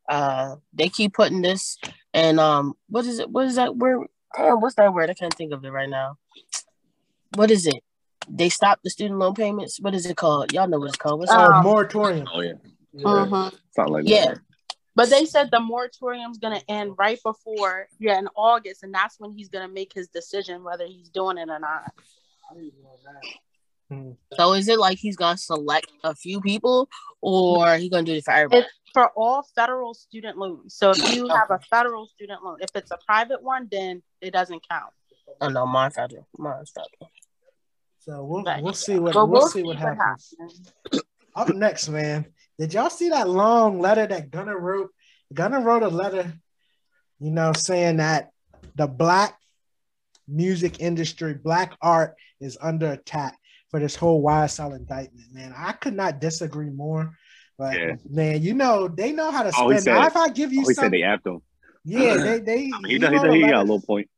[0.08, 1.78] uh they keep putting this
[2.12, 3.30] and um what is it?
[3.30, 4.08] What is that word?
[4.36, 5.10] Damn, what's that word?
[5.10, 6.16] I can't think of it right now.
[7.34, 7.82] What is it?
[8.28, 9.80] they stopped the student loan payments.
[9.80, 10.52] What is it called?
[10.52, 11.18] Y'all know what it's called.
[11.18, 11.62] What's Oh, it?
[11.62, 12.28] moratorium.
[12.32, 12.52] Oh yeah,
[12.94, 13.52] Mhm.
[13.74, 14.34] something like Yeah.
[14.34, 14.40] that.
[14.94, 19.32] But they said the moratorium's gonna end right before, yeah, in August, and that's when
[19.32, 21.92] he's gonna make his decision whether he's doing it or not.
[24.34, 26.88] So is it like he's gonna select a few people,
[27.20, 28.62] or he gonna do it for everybody?
[28.62, 30.74] It's for all federal student loans.
[30.74, 34.30] So if you have a federal student loan, if it's a private one, then it
[34.30, 34.92] doesn't count.
[35.40, 36.28] Oh no, mine federal.
[36.38, 37.10] Mine's federal.
[38.04, 38.60] So we'll Right.
[38.62, 40.34] we'll see what But we'll, we'll see what see what happens.
[41.36, 42.26] Up next, man.
[42.58, 44.90] Did y'all see that long letter that Gunna wrote?
[45.32, 46.32] Gunna wrote a letter,
[47.20, 48.30] you know, saying that
[48.74, 49.38] the black
[50.26, 53.38] music industry, black art is under attack
[53.70, 55.54] for this whole YSL indictment, man.
[55.56, 57.16] I could not disagree more.
[57.56, 57.94] But Yeah.
[58.10, 59.84] man, you know, they know how to Oh, spend.
[59.84, 61.40] said- Now, if I give you Oh, he said they apped him.
[61.84, 64.10] yeah, they they I mean, he, he he, wrote done- he got a little point.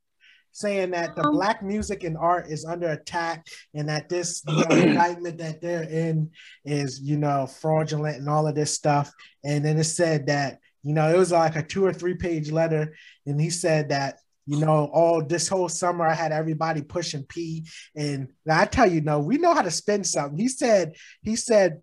[0.54, 4.54] Saying that the Um, black music and art is under attack and that this you
[4.54, 6.30] know, indictment that they're in
[6.64, 9.12] is you know fraudulent and all of this stuff.
[9.44, 12.50] And then it said that you know it was like a two or three page
[12.50, 12.94] letter.
[13.26, 17.66] And he said that you know all this whole summer i had everybody pushing p.
[17.96, 20.38] And i tell you no we know how to spend something.
[20.38, 21.80] He said he said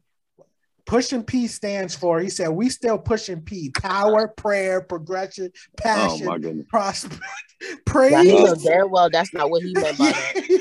[0.85, 3.69] Pushing P stands for, he said, we still pushing P.
[3.71, 6.65] Power, prayer, progression, Oh passion, my goodness.
[6.69, 7.21] prosperity,
[8.09, 10.59] Now he know praise, very well that's not what he meant by that.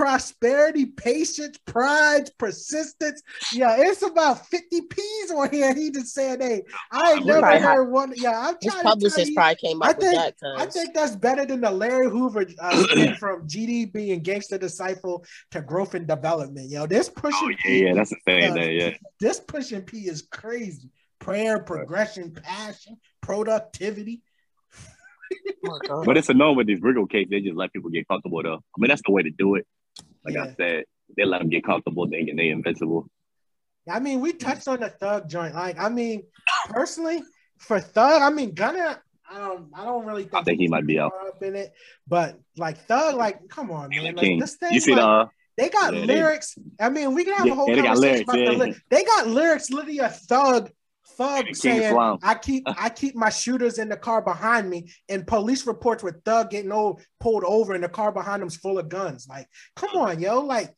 [0.00, 3.22] prosperity, patience, pride, persistence.
[3.52, 5.74] Yeah, it's about 50 P's on here.
[5.74, 8.14] He just said, hey, I ain't He never probably heard one.
[8.16, 9.34] Yeah, I'm His trying to tell publicist you.
[9.34, 12.46] probably came I up with think, that I think that's better than the Larry Hoover
[12.58, 12.82] uh,
[13.18, 16.70] from GDB and Gangster Disciple to Growth and Development.
[16.70, 18.54] Yo, this pushing Oh yeah, P, yeah, that's the same Yeah.
[18.54, 18.80] thing.
[18.80, 18.90] Yeah,
[19.20, 20.88] this pushing P is crazy.
[21.18, 24.22] Prayer, progression, passion, productivity.
[26.06, 27.28] but it's a known with these RICO case.
[27.30, 28.54] They just let people get comfortable though.
[28.54, 29.66] I mean, that's the way to do it.
[30.24, 30.44] Like Yeah.
[30.44, 30.84] I said,
[31.16, 33.08] they let them get comfortable, thinking they invincible.
[33.90, 35.54] I mean, we touched on the thug joint.
[35.54, 36.22] Like, I mean,
[36.68, 37.22] personally,
[37.58, 40.86] for thug, I mean, Gunna, I don't, I don't really think, I think he might
[40.86, 41.12] be out.
[41.26, 41.72] up in it.
[42.06, 44.14] But like thug, like, come on, man.
[44.14, 46.56] Like this thing, You see like, the uh, they got Yeah, they- lyrics.
[46.78, 48.50] I mean, we can have Yeah, a whole they conversation lyrics, about the yeah.
[48.58, 48.80] lyrics.
[48.90, 50.70] They got lyrics, literally a thug,
[51.20, 52.18] thug King saying, Slum.
[52.22, 56.24] "I keep, I keep my shooters in the car behind me." And police reports with
[56.24, 59.26] thug getting old, pulled over, and the car behind them's full of guns.
[59.28, 59.46] Like,
[59.76, 60.74] come on, yo, like.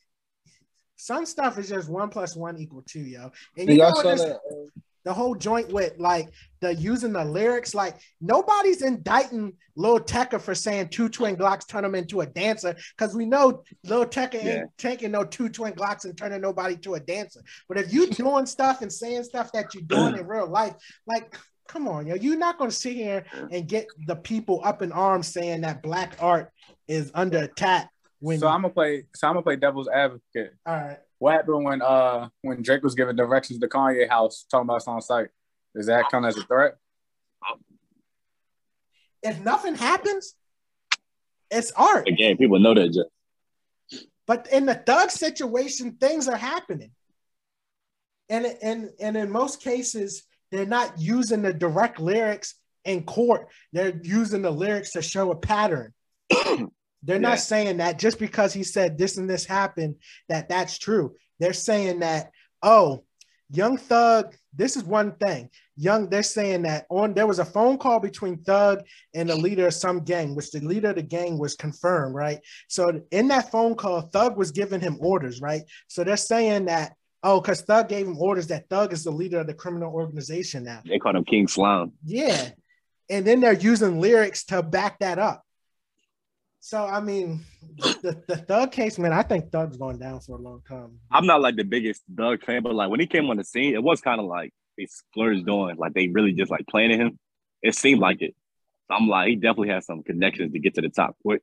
[0.97, 3.32] Some stuff is just one plus one equal two, yo.
[3.59, 4.36] And Do you know what this, that?
[4.36, 6.28] Uh, the whole joint with like
[6.61, 11.84] the using the lyrics, like nobody's indicting Lil Tecca for saying two twin Glocks turn
[11.84, 14.50] him into a dancer because we know Lil Tecca Yeah.
[14.61, 17.40] ain't taking no two twin Glocks and turning nobody to a dancer.
[17.68, 20.74] But if you doing stuff and saying stuff that you're doing in real life,
[21.07, 21.34] like
[21.68, 25.26] come on, yo, you're not gonna sit here and get the people up in arms
[25.28, 26.50] saying that black art
[26.86, 27.88] is under attack
[28.20, 29.05] when So I'm gonna play.
[29.16, 30.55] So I'm gonna play devil's advocate.
[30.66, 30.98] all right.
[31.23, 34.89] What happened when uh when Drake was giving directions to Kanye house, talking about it's
[34.89, 35.29] on site?
[35.73, 36.75] Does that count as a threat?
[39.23, 40.35] If nothing happens,
[41.49, 42.09] it's art.
[42.09, 42.89] again, people know that.
[42.89, 46.91] Just But in the thug situation, things are happening.
[48.29, 53.47] And, and, and in most cases, they're not using the direct lyrics in court.
[53.73, 55.93] They're using the lyrics to show a pattern.
[57.03, 57.28] They're Yeah.
[57.30, 59.96] not saying that just because he said this and this happened,
[60.28, 61.14] that that's true.
[61.40, 62.30] They're saying that,
[62.62, 63.05] oh,
[63.50, 65.50] Young Thug, this is one thing.
[65.76, 68.82] Young, they're saying that on there was a phone call between Thug
[69.14, 72.40] and the leader of some gang, which the leader of the gang was confirmed, right?
[72.68, 75.62] So in that phone call, Thug was giving him orders, right?
[75.88, 79.40] So they're saying that, oh, because Thug gave him orders that Thug is the leader
[79.40, 80.80] of the criminal organization now.
[80.86, 81.92] they call him King Slime.
[82.05, 82.50] Yeah.
[83.11, 85.44] And then they're using lyrics to back that up.
[86.65, 87.45] So I mean,
[87.77, 91.01] the, the Thug case, man, I think Thug's going down for a long time.
[91.11, 93.75] I'm not like the biggest Thug fan, but like when he came on the scene,
[93.75, 97.19] it was kind of like they splurged on, like they really just like planning him.
[97.63, 98.37] It seemed like it.
[98.89, 101.43] So I'm like, he definitely has some connections to get to the top quick.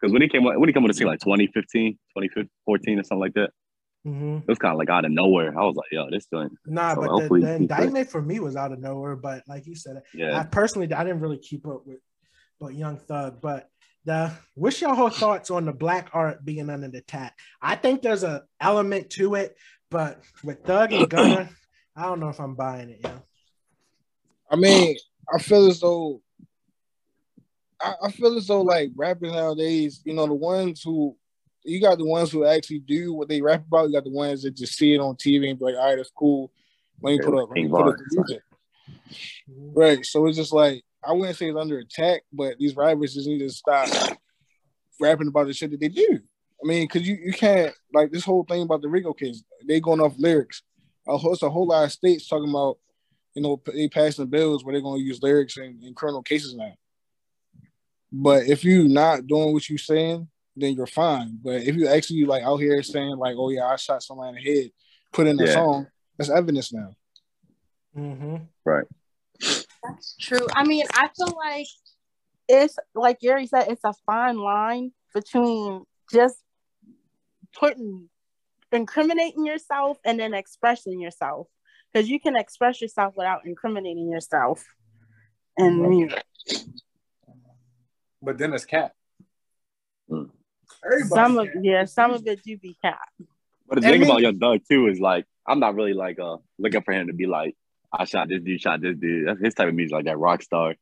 [0.00, 3.02] Because when he came on, when he came on the scene, like 2015, 2014 or
[3.02, 3.50] something like that,
[4.06, 4.38] Mhm.
[4.40, 5.52] it was kind of like out of nowhere.
[5.58, 6.52] I was like, yo, this joint.
[6.64, 9.16] Nah, So but the, the indictment for me was out of nowhere.
[9.16, 10.42] But like you said, I Yeah.
[10.44, 11.98] personally I didn't really keep up with
[12.58, 13.40] but Young Thug.
[13.42, 13.68] But
[14.06, 17.38] the what's your whole thoughts on the black art being under the attack?
[17.60, 19.56] I think there's a element to it,
[19.90, 21.50] but with Thug and Gunna,
[21.96, 23.00] I don't know if I'm buying it.
[23.02, 23.18] Yeah.
[24.50, 24.96] I mean,
[25.34, 26.22] I feel as though
[27.82, 31.16] I, I feel as though like rappers nowadays, you know, the ones who
[31.64, 33.88] you got the ones who actually do what they rap about.
[33.88, 35.96] You got the ones that just see it on TV and be like, all right,
[35.96, 36.52] that's cool.
[37.02, 38.42] Let me put up, let me put up the music.
[39.50, 39.78] Mm-hmm.
[39.78, 40.06] Right.
[40.06, 43.38] So it's just like I wouldn't say it's under attack, but these rappers just need
[43.40, 43.88] to stop
[45.00, 46.18] rapping about the shit that they do.
[46.62, 49.42] I mean, cause you, you can't like this whole thing about the RICO case.
[49.68, 50.62] They going off lyrics.
[51.06, 52.78] A whole, it's a whole lot of states talking about,
[53.34, 56.72] you know, they passing bills where they're gonna use lyrics in, in criminal cases now.
[58.10, 61.38] But if you're not doing what you're saying, then you're fine.
[61.42, 64.42] But if you actually like out here saying like, "Oh yeah, I shot somebody in
[64.44, 64.70] the head,"
[65.12, 65.52] put in the Yeah.
[65.52, 65.86] song,
[66.16, 66.94] that's evidence now.
[67.96, 68.36] Mm-hmm.
[68.64, 68.84] Right.
[69.88, 70.46] That's true.
[70.54, 71.66] I mean, I feel like
[72.48, 76.36] it's like Gary said, it's a fine line between just
[77.58, 78.08] putting
[78.72, 81.48] incriminating yourself and then expressing yourself.
[81.92, 84.64] Because you can express yourself without incriminating yourself
[85.56, 86.22] in music.
[88.20, 88.92] But then it's cat.
[90.10, 90.30] Mm.
[91.08, 92.98] Some of yeah, some of it do be cat.
[93.68, 96.18] But the And thing me- about Young Thug too is like I'm not really like
[96.18, 97.56] uh looking for him to be like
[97.98, 99.28] I shot this dude, shot this dude.
[99.28, 100.74] That's his type of music, like that rock star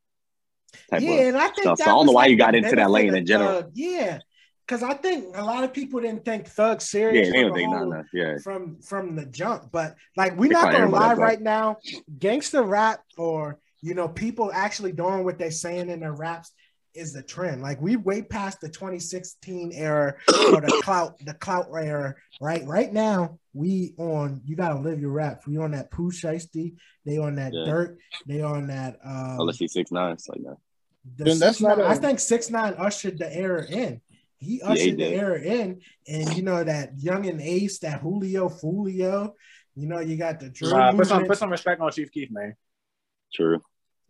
[0.90, 1.78] type Yeah, of and I think stuff.
[1.78, 3.62] So I don't know why like, you got into that lane in general.
[3.62, 3.70] Thug.
[3.74, 4.18] Yeah,
[4.66, 7.52] because I think a lot of people didn't think Thug Yeah, serious they from, don't
[7.52, 8.02] the think whole-.
[8.12, 9.70] Yeah, from from the jump.
[9.70, 11.78] But like, we're They not gonna lie right now.
[12.18, 16.52] Gangster rap or you know people actually doing what they're saying in their raps
[16.94, 17.62] is the trend.
[17.62, 20.14] Like we way past the 2016 era
[20.52, 22.14] or the clout the clout era.
[22.40, 25.42] Right, right now we on you gotta live your rap.
[25.46, 26.74] We on that Pooh Shiesty.
[27.04, 27.64] They on that Yeah.
[27.64, 27.98] Dirt.
[28.26, 28.98] They on that.
[29.04, 30.56] Um, unless he's six nine, it's like that.
[31.16, 34.00] the Then that's six nine, not a- I think six nine ushered the era in.
[34.38, 38.48] He he ushered the era in, and you know that young and ace, that Julio
[38.48, 39.32] Foolio.
[39.74, 42.30] You know you got the Drew Uh, put some put some respect on Chief Keef,
[42.30, 42.54] man.
[43.32, 43.60] True.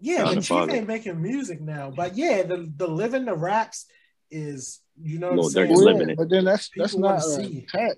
[0.01, 0.72] Yeah, Founding but Chief father.
[0.72, 1.90] ain't making music now.
[1.95, 3.86] But yeah, the the living the raps
[4.30, 5.74] is you know what I'm saying.
[5.74, 6.16] living yeah, it.
[6.18, 7.66] but then that's that's People not wanna an see.
[7.68, 7.97] attack.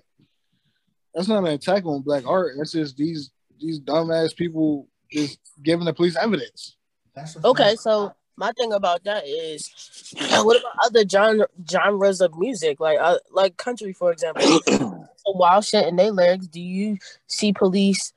[1.13, 2.53] That's not an attack on black art.
[2.57, 6.75] That's just these these dumbass people just giving the police evidence.
[7.15, 7.79] That's Okay, fact.
[7.79, 13.17] so my thing about that is, what about other genre genres of music, like uh,
[13.31, 14.61] like country, for example?
[14.67, 16.47] Some wild shit in their lyrics.
[16.47, 18.13] Do you see police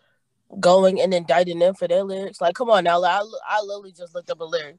[0.59, 2.40] going and indicting them for their lyrics?
[2.40, 4.76] Like, come on now, like, I I literally just looked up a lyric,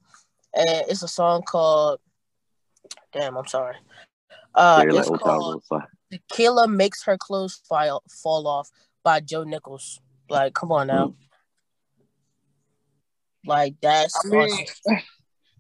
[0.53, 1.99] and it's a song called.
[3.13, 3.76] Damn, I'm sorry.
[4.55, 5.88] Uh, yeah, like it's called on fire.
[6.11, 8.69] "Tequila Makes Her Clothes Fall Fall Off"
[9.03, 9.99] by Joe Nichols.
[10.30, 11.13] Like, come on now.
[13.45, 14.13] Like that's.
[14.26, 14.65] I mean,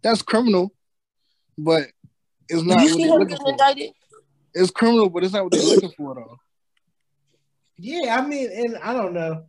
[0.03, 0.73] that's criminal,
[1.57, 1.87] but
[2.49, 3.49] it's do not you see him getting for.
[3.49, 3.91] indicted?
[4.53, 6.37] It's criminal, but it's not what they're looking for though.
[7.77, 9.45] Yeah, I mean, and I don't know.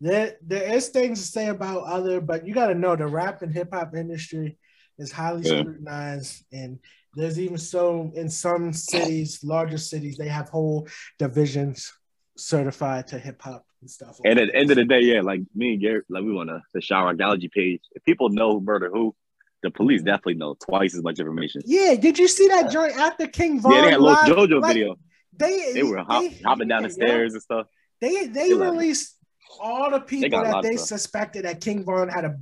[0.00, 3.42] There, there is things to say about other, but you got to know the rap
[3.42, 4.58] and hip hop industry
[4.98, 5.60] is highly Yeah.
[5.60, 6.78] scrutinized, and
[7.14, 10.86] there's even so in some cities, larger cities, they have whole
[11.18, 11.92] divisions
[12.36, 14.18] certified to hip hop and stuff.
[14.24, 16.50] And at the end of the day, yeah, like me and Garrett, like we want
[16.50, 17.80] to the Shower Galaxy page.
[17.92, 19.14] If people know who murdered who,
[19.62, 21.62] the police definitely know twice as much information.
[21.64, 23.72] yeah, did you see that joint after King Von?
[23.72, 24.28] Yeah, they had Lil live?
[24.28, 24.96] JoJo Like, video.
[25.38, 27.66] They They were hop, hopping down the yeah, stairs and stuff.
[28.00, 29.15] They they They released
[29.60, 30.88] all the people got a that they stuff.
[31.00, 32.36] suspected that King Von had a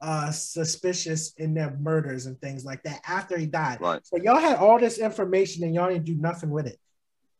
[0.00, 3.80] uh, suspicious in their murders and things like that after he died.
[3.80, 6.78] Right, So y'all had all this information and y'all didn't do nothing with it.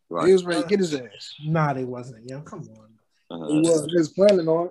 [0.09, 0.33] He right.
[0.33, 1.35] was ready to get his ass.
[1.45, 2.29] Nah, they wasn't.
[2.29, 3.49] Yo, come on.
[3.49, 3.87] He Uh, was.
[3.87, 4.71] He was planning on.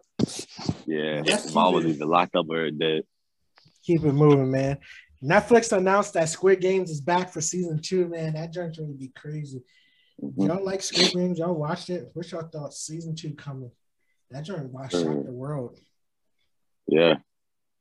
[0.86, 3.04] yeah, Let's his mom was it- either locked up or dead.
[3.84, 4.78] Keep it moving, man.
[5.24, 8.34] Netflix announced that Squid Games is back for season two, man.
[8.34, 9.62] That joint's gonna be crazy.
[10.22, 10.48] Mhm.
[10.48, 11.40] Y'all like Squid Games?
[11.40, 12.10] Y'all watched it?
[12.14, 12.86] What's your thoughts?
[12.86, 13.72] Season two coming.
[14.32, 15.26] That joint watched Mm.
[15.26, 15.80] the world.
[16.88, 17.16] Yeah,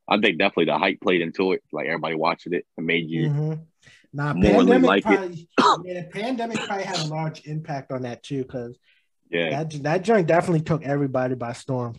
[0.09, 1.63] I think definitely the hype played into it.
[1.73, 3.29] Like everybody watching it and made you.
[3.31, 3.67] Mhm.
[4.13, 5.49] Nah, Morally pandemic like it.
[5.57, 8.79] probably yeah, pandemic probably had a large impact on that too, because
[9.31, 11.97] Yeah, that that joint definitely took everybody by storm.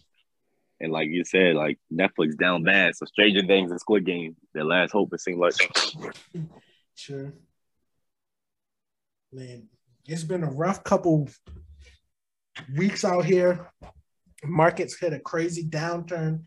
[0.82, 2.96] and like you said, like Netflix down bad.
[2.96, 5.14] So Stranger Things and Squid Game, their last hope.
[5.14, 5.54] It seemed like.
[6.96, 7.32] Sure.
[9.32, 9.70] Man,
[10.06, 11.30] it's been a rough couple
[12.76, 13.72] weeks out here.
[14.44, 16.44] Markets hit a crazy downturn.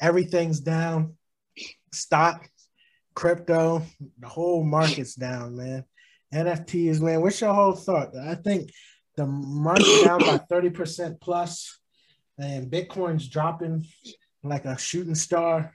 [0.00, 1.14] Everything's down.
[1.92, 2.48] Stock,
[3.14, 3.82] crypto,
[4.18, 5.84] the whole market's down, man.
[6.32, 7.22] NFTs, man.
[7.22, 8.16] What's your whole thought?
[8.16, 8.70] I think
[9.16, 11.80] the market's down by 30% plus,
[12.38, 13.86] and Bitcoin's dropping
[14.42, 15.72] like a shooting star.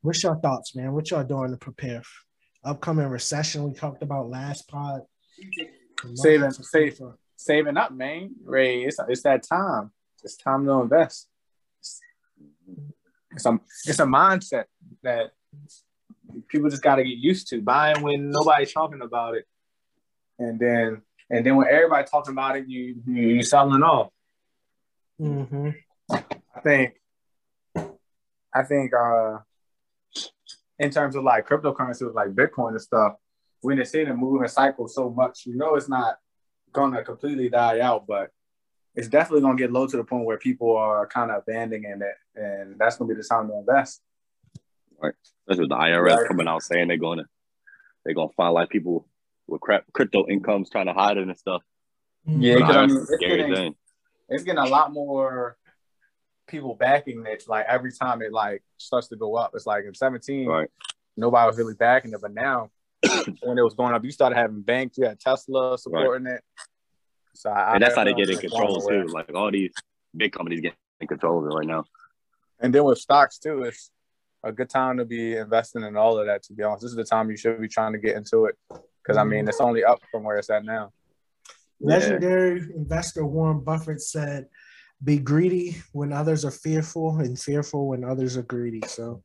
[0.00, 0.92] What's your thoughts, man?
[0.92, 2.02] What y'all doing to prepare?
[2.64, 5.02] Upcoming recession we talked about last pod.
[6.04, 6.52] The Saving-
[7.46, 8.34] markets are save- for- Saving up, man.
[8.44, 9.92] Ray, it's it's that time.
[10.24, 11.28] It's time to invest.
[13.30, 14.64] It's a it's a mindset
[15.02, 15.30] that
[16.48, 19.46] people just got to get used to buying when nobody's talking about it,
[20.38, 24.10] and then and then when everybody talking about it, you you you selling off.
[25.20, 25.70] Mm-hmm.
[26.12, 26.94] I think
[28.54, 29.38] I think uh
[30.78, 33.14] in terms of like cryptocurrency like Bitcoin and stuff,
[33.60, 36.16] when it's in a moving cycle so much, you know it's not
[36.72, 38.30] gonna completely die out, but
[38.94, 42.16] it's definitely gonna get low to the point where people are kind of abandoning it,
[42.34, 44.02] and that's gonna be the time to invest.
[45.00, 45.14] Right.
[45.46, 46.28] That's what the IRS right.
[46.28, 47.26] coming out saying they're gonna
[48.04, 49.06] they're gonna find like people
[49.46, 51.62] with crap crypto incomes trying to hide it and stuff.
[52.28, 52.42] Mm.
[52.42, 53.74] Yeah, because I mean, it's getting,
[54.28, 55.56] it's getting a lot more
[56.46, 57.44] people backing it.
[57.48, 60.68] Like every time it like starts to go up, it's like in 17, right.
[61.16, 62.70] nobody was really backing it, but now
[63.42, 66.36] when it was going up, you started having banks, you had Tesla supporting right.
[66.36, 66.44] it.
[67.34, 69.04] So I, and that's how they get in control too.
[69.04, 69.72] Like all these
[70.16, 71.84] big companies get in control of it right now.
[72.60, 73.90] And then with stocks too, it's
[74.42, 76.42] a good time to be investing in all of that.
[76.44, 78.56] To be honest, this is the time you should be trying to get into it
[79.02, 80.92] because I mean it's only up from where it's at now.
[81.80, 82.66] Legendary yeah.
[82.74, 84.48] investor Warren Buffett said,
[85.02, 89.22] "Be greedy when others are fearful, and fearful when others are greedy." So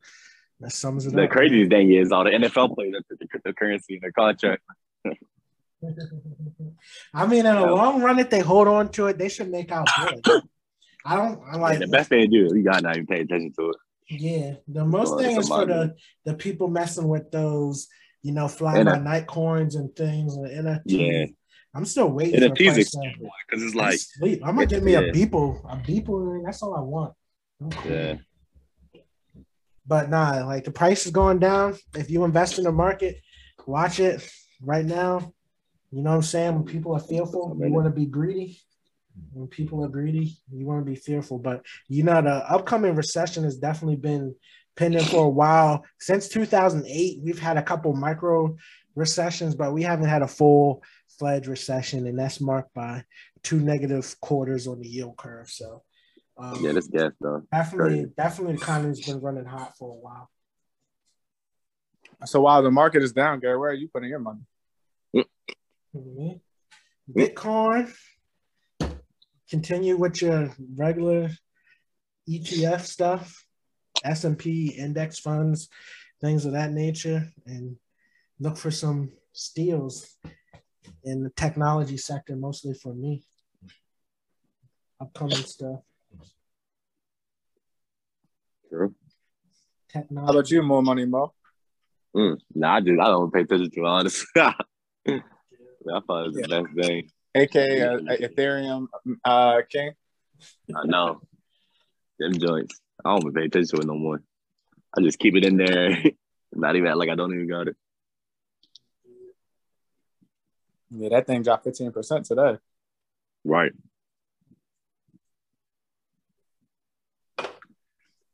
[0.60, 1.30] that sums it the up.
[1.30, 4.64] The crazy thing is all the NFL players that the cryptocurrency in their contract.
[7.14, 9.72] I mean, in the long run, if they hold on to it, they should make
[9.72, 9.88] out
[10.24, 10.43] good.
[11.06, 11.41] I don't.
[11.51, 12.56] I like yeah, the best thing to do.
[12.56, 13.76] You gotta not even pay attention to it.
[14.10, 17.89] Yeah, the most thing is for the the people messing with those,
[18.22, 20.82] you know, fly by night coins and things and NFTs.
[20.86, 21.26] Yeah,
[21.76, 22.39] I'm still waiting.
[22.39, 24.41] NFTs because it's like sleep.
[24.45, 24.99] I'm gonna get me yeah.
[24.99, 26.43] a Beeple, a Beeple.
[26.45, 27.14] That's all I want.
[27.86, 28.16] Yeah.
[29.86, 31.77] But nah, like the price is going down.
[31.95, 33.17] If you invest in the market,
[33.65, 34.27] watch it
[34.61, 35.34] right now.
[35.91, 36.55] You know what I'm saying?
[36.55, 38.59] When people are fearful, you want to be greedy.
[39.31, 41.38] When people are greedy, you want to be fearful.
[41.38, 44.36] But you know, the upcoming recession has definitely been
[44.75, 45.86] pending for a while.
[45.99, 48.55] Since 2008, we've had a couple micro
[48.95, 50.84] recessions, but we haven't had a full
[51.19, 53.03] fledged recession, and that's marked by
[53.43, 55.49] two negative quarters on the yield curve.
[55.49, 55.84] So,
[56.38, 57.43] um, yeah, this gas though.
[57.51, 58.11] Definitely, Crazy.
[58.17, 60.29] definitely, the economy's been running hot for a while.
[62.25, 64.41] So while the market is down, Gary, where are you putting your money?
[65.95, 66.38] Mm-hmm.
[67.11, 67.93] Bitcoin.
[69.49, 71.29] Continue with your regular
[72.27, 73.45] ETF stuff,
[74.03, 75.69] S and P index funds,
[76.21, 77.75] things of that nature, and
[78.39, 80.15] look for some steals
[81.03, 83.23] in the technology sector, mostly for me.
[84.99, 85.81] Upcoming stuff.
[88.74, 88.95] True.
[89.88, 90.26] Technology.
[90.26, 91.32] How about you, more money, Mo?
[92.15, 94.26] Mm, nah, I just I don't pay attention to honest.
[94.36, 94.53] I
[95.86, 96.47] thought it was yeah.
[96.47, 97.09] the best thing.
[97.36, 98.88] AK uh, Ethereum
[99.24, 99.91] uh, King.
[100.76, 101.21] I know.
[102.17, 102.82] Them joints.
[103.05, 104.24] I don't even pay attention to it no more.
[104.97, 105.95] I just keep it in there.
[106.53, 107.76] Not even like I don't even got it.
[110.89, 112.57] Yeah, that thing dropped 15% today.
[113.43, 113.71] Right.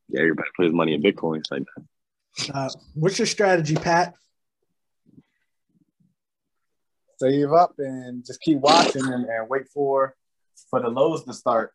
[0.10, 2.54] Yeah, everybody put his money in Bitcoin like that.
[2.54, 4.16] Uh, what's your strategy, Pat?
[7.20, 10.16] save up and just keep watching and, and wait for
[10.70, 11.74] for the lows to start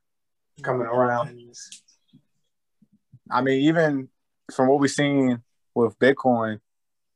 [0.63, 1.39] coming around.
[3.31, 4.09] I mean, even
[4.55, 5.43] from what we've seen
[5.75, 6.61] with Bitcoin,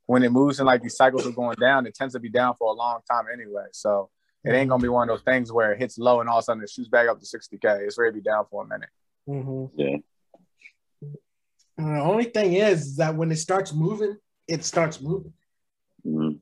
[0.06, 2.54] when it moves in like these cycles are going down, it tends to be down
[2.58, 3.66] for a long time anyway.
[3.72, 4.10] So
[4.44, 6.42] it ain't gonna be one of those things where it hits low and all of
[6.42, 7.86] a sudden it shoots back up to 60k.
[7.86, 8.88] It's ready to be down for a minute.
[9.28, 9.80] Mm-hmm.
[9.80, 9.96] Yeah.
[11.79, 14.16] And the only thing is that when it starts moving,
[14.49, 15.33] it starts moving.
[16.05, 16.39] Mm-hmm.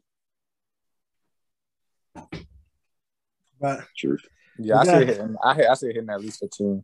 [3.61, 4.17] But True.
[4.59, 5.37] Yeah, I see it hitting.
[5.45, 6.83] I, I see it hitting at least 15.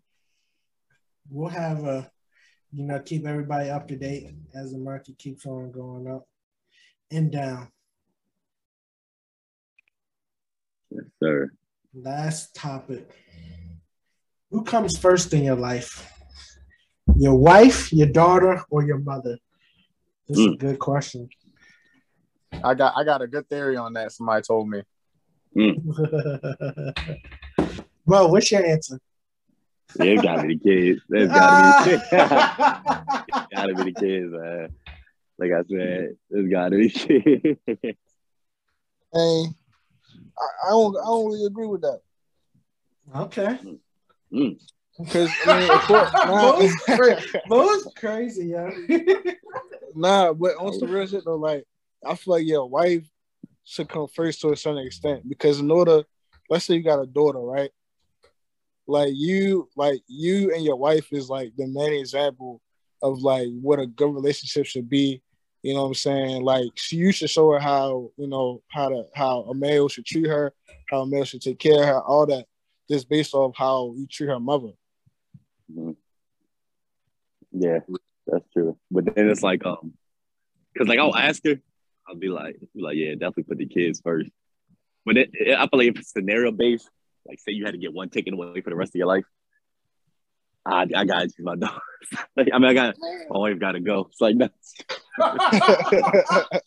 [1.30, 2.10] We'll have a,
[2.72, 6.26] you know, keep everybody up to date as the market keeps on going up
[7.10, 7.68] and down.
[10.90, 11.50] Yes, sir.
[11.94, 13.08] Last topic.
[14.50, 16.11] Who comes first in your life?
[17.16, 19.38] Your wife, your daughter, or your mother?
[20.28, 20.40] This mm.
[20.40, 20.56] is a hmm.
[20.56, 21.28] good question.
[22.64, 24.12] I got I got a good theory on that.
[24.12, 24.82] Somebody told me.
[25.56, 27.18] Mm.
[28.06, 28.98] well, what's your answer?
[29.98, 31.02] Yeah, it gotta be the kids.
[31.10, 33.42] It's gotta be the kids.
[33.54, 34.74] gotta be the kids, man.
[35.38, 37.58] Like I said, it's gotta be kids.
[39.14, 39.44] Hey,
[40.38, 42.00] I, I, don't I don't really agree with that.
[43.14, 43.58] Okay.
[44.32, 44.58] Mm.
[44.98, 48.70] Because I mean, of course, nah, most crazy, yeah.
[49.94, 51.64] nah, but on some real shit though, like
[52.04, 53.04] I feel like your wife
[53.64, 56.02] should come first to a certain extent because in order,
[56.50, 57.70] let's say you got a daughter, right?
[58.86, 62.60] Like you, like you and your wife is like the main example
[63.00, 65.22] of like what a good relationship should be.
[65.62, 66.42] You know what I'm saying?
[66.42, 70.04] Like she, you should show her how you know how to how a male should
[70.04, 70.52] treat her,
[70.90, 72.46] how a male should take care of her, all that.
[72.90, 74.72] Just based off how you treat her mother.
[75.72, 75.92] Mm-hmm.
[77.52, 77.78] Yeah,
[78.26, 78.78] that's true.
[78.90, 79.92] But then it's like um,
[80.72, 81.60] because like I'll ask her,
[82.08, 84.30] I'll be like, like, yeah, definitely put the kids first.
[85.04, 86.88] But it, it, I feel like if it's scenario based,
[87.26, 89.24] like say you had to get one taken away for the rest of your life,
[90.64, 91.80] I, I gotta choose my dog.
[92.36, 94.08] I mean, I got my wife gotta go.
[94.10, 94.74] It's like that's.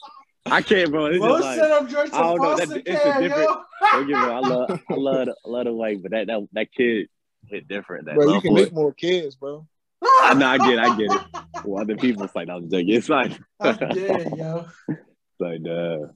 [0.47, 1.07] I can't, bro.
[1.07, 2.55] It's Most like, I don't know.
[2.55, 3.49] That, it's a different.
[3.49, 3.63] yo.
[3.91, 4.45] Don't get me wrong.
[4.45, 7.07] I love, I love, I love the wife, but that that that kid
[7.47, 8.05] hit different.
[8.05, 9.67] That Bro, you can for make more kids, bro.
[10.03, 11.21] I know, I get, it, I get it.
[11.63, 12.89] Well, other people, it's like I'm joking.
[12.89, 14.65] It's like, I'm dead, yo.
[15.39, 16.07] like, uh,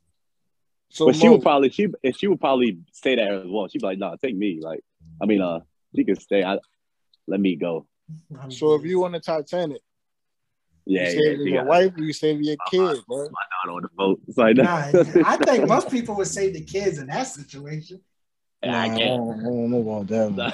[0.90, 3.68] So but she would probably she and she would probably say that as well.
[3.68, 4.82] She'd be like, "Nah, take me." Like,
[5.22, 5.60] I mean, uh,
[5.96, 6.44] she can stay.
[6.44, 6.58] I,
[7.28, 7.88] let me go.
[8.50, 9.82] So if you on the Titanic,
[10.86, 11.22] Yeah, you yeah.
[11.22, 13.18] stay with your wife, or you stay with your kid, bro.
[13.18, 14.20] my daughter on the boat.
[14.28, 14.92] It's like, Nah,
[15.26, 18.02] I think most people would say the kids in that situation.
[18.64, 19.00] Yeah, Nah, I I can't.
[19.00, 20.32] don't, I don't know about that.
[20.32, 20.52] Man.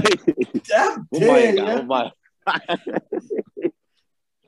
[0.78, 2.12] I'm Oh my God, oh my.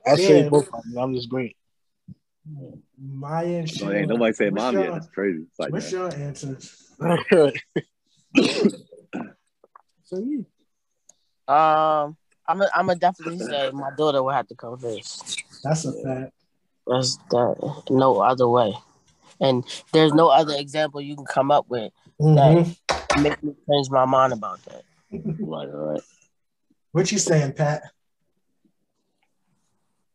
[0.06, 0.98] I say both of them.
[0.98, 1.56] I'm just great.
[3.00, 3.94] Maya and No, Sheila.
[3.94, 4.92] ain't nobody said mom your, yet.
[4.94, 5.42] That's crazy.
[5.48, 5.96] It's like, What's that.
[5.96, 6.74] your answers?
[10.04, 10.46] so you.
[11.46, 15.42] Um, I'm a, I'm a definitely say my daughter will have to come first.
[15.62, 16.32] That's a fact.
[16.86, 17.84] That's that.
[17.90, 18.74] No other way.
[19.40, 22.34] And there's no other example you can come up with Mhm.
[23.08, 24.82] that make me change my mind about that.
[25.40, 26.02] right, right.
[26.92, 27.82] What you saying, Pat?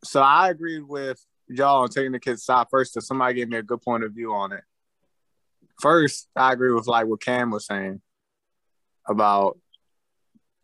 [0.03, 2.97] So I agreed with y'all on taking the kids side first.
[2.97, 4.63] If somebody gave me a good point of view on it.
[5.79, 8.01] First, I agree with like what Cam was saying
[9.07, 9.57] about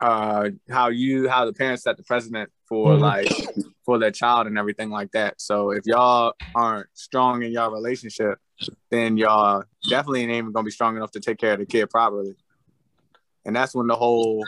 [0.02, 3.02] uh how you how the parents set the precedent for Mhm.
[3.02, 3.28] like
[3.86, 5.42] for their child and everything like that.
[5.42, 8.40] So if y'all aren't strong in y'all relationship,
[8.89, 11.89] then y'all definitely ain't even gonna be strong enough to take care of the kid
[11.89, 12.36] properly.
[13.45, 14.43] And that's when the whole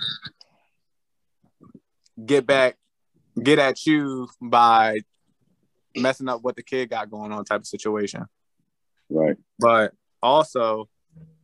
[2.24, 2.78] get back,
[3.42, 5.00] get at you by
[5.96, 8.26] messing up what the kid got going on type of situation.
[9.10, 9.38] Right.
[9.60, 10.90] But also,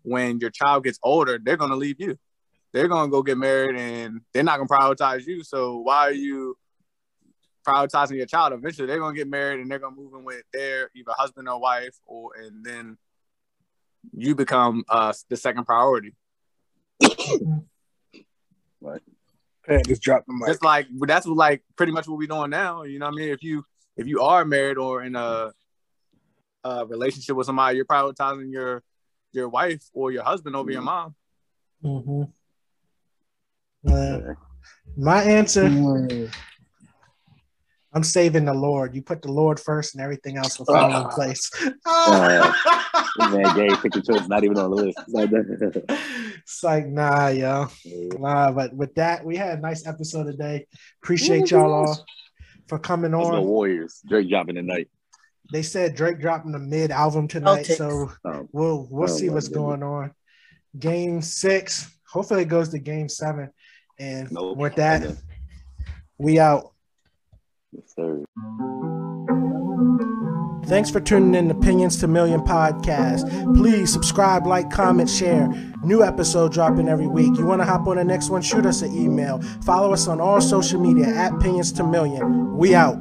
[0.04, 2.18] when your child gets older, they're gonna leave you.
[2.74, 5.44] They're gonna go get married, and they're not gonna prioritize you.
[5.44, 6.58] So why are you
[7.68, 8.54] prioritizing your child?
[8.54, 11.60] Eventually, they're gonna get married, and they're gonna move in with their either husband or
[11.60, 12.98] wife, or and then
[14.14, 16.14] you become uh the second priority.
[19.68, 20.48] Pat just dropped the mic.
[20.48, 22.84] Just like that's what, like pretty much what we're doing now.
[22.84, 23.30] You know what I mean?
[23.30, 23.66] If you
[23.98, 25.52] if you are married or in a,
[26.64, 28.82] a relationship with somebody, you're prioritizing your
[29.34, 31.16] your wife or your husband over your mom.
[31.84, 32.24] Mm-hmm.
[33.88, 34.34] Uh,
[34.96, 36.34] my answer, Mm.
[37.94, 38.94] I'm saving the Lord.
[38.96, 41.50] You put the Lord first, and everything else will fall in place.
[41.86, 42.54] Uh,
[43.20, 45.00] man, gay pick the choice, not even on the list.
[45.00, 46.38] It's like that.
[46.44, 47.68] it's like, nah, yo.
[47.86, 50.68] Nah, but with that, we had a nice episode today.
[51.02, 52.06] Appreciate y'all all
[52.68, 53.46] for coming Let's go on.
[53.46, 54.02] Warriors.
[54.08, 54.90] Drake dropping tonight.
[55.54, 57.78] They said Drake dropping the mid album tonight, Celtics.
[57.78, 60.12] so Um, we'll we'll Oh, see what's going on.
[60.78, 61.90] Game six.
[62.12, 63.52] Hopefully it goes to game seven.
[63.98, 64.58] And Nope.
[64.58, 65.16] with that,
[66.18, 66.74] we out.
[67.72, 68.24] Yes, sir.
[70.66, 73.56] Thanks for tuning in to Opinions to Million podcast.
[73.56, 75.48] Please subscribe, like, comment, share.
[75.82, 77.38] New episode dropping every week.
[77.38, 78.42] You want to hop on the next one?
[78.42, 79.42] Shoot us an email.
[79.64, 82.58] Follow us on all social media at Opinions to Million.
[82.58, 82.98] We out.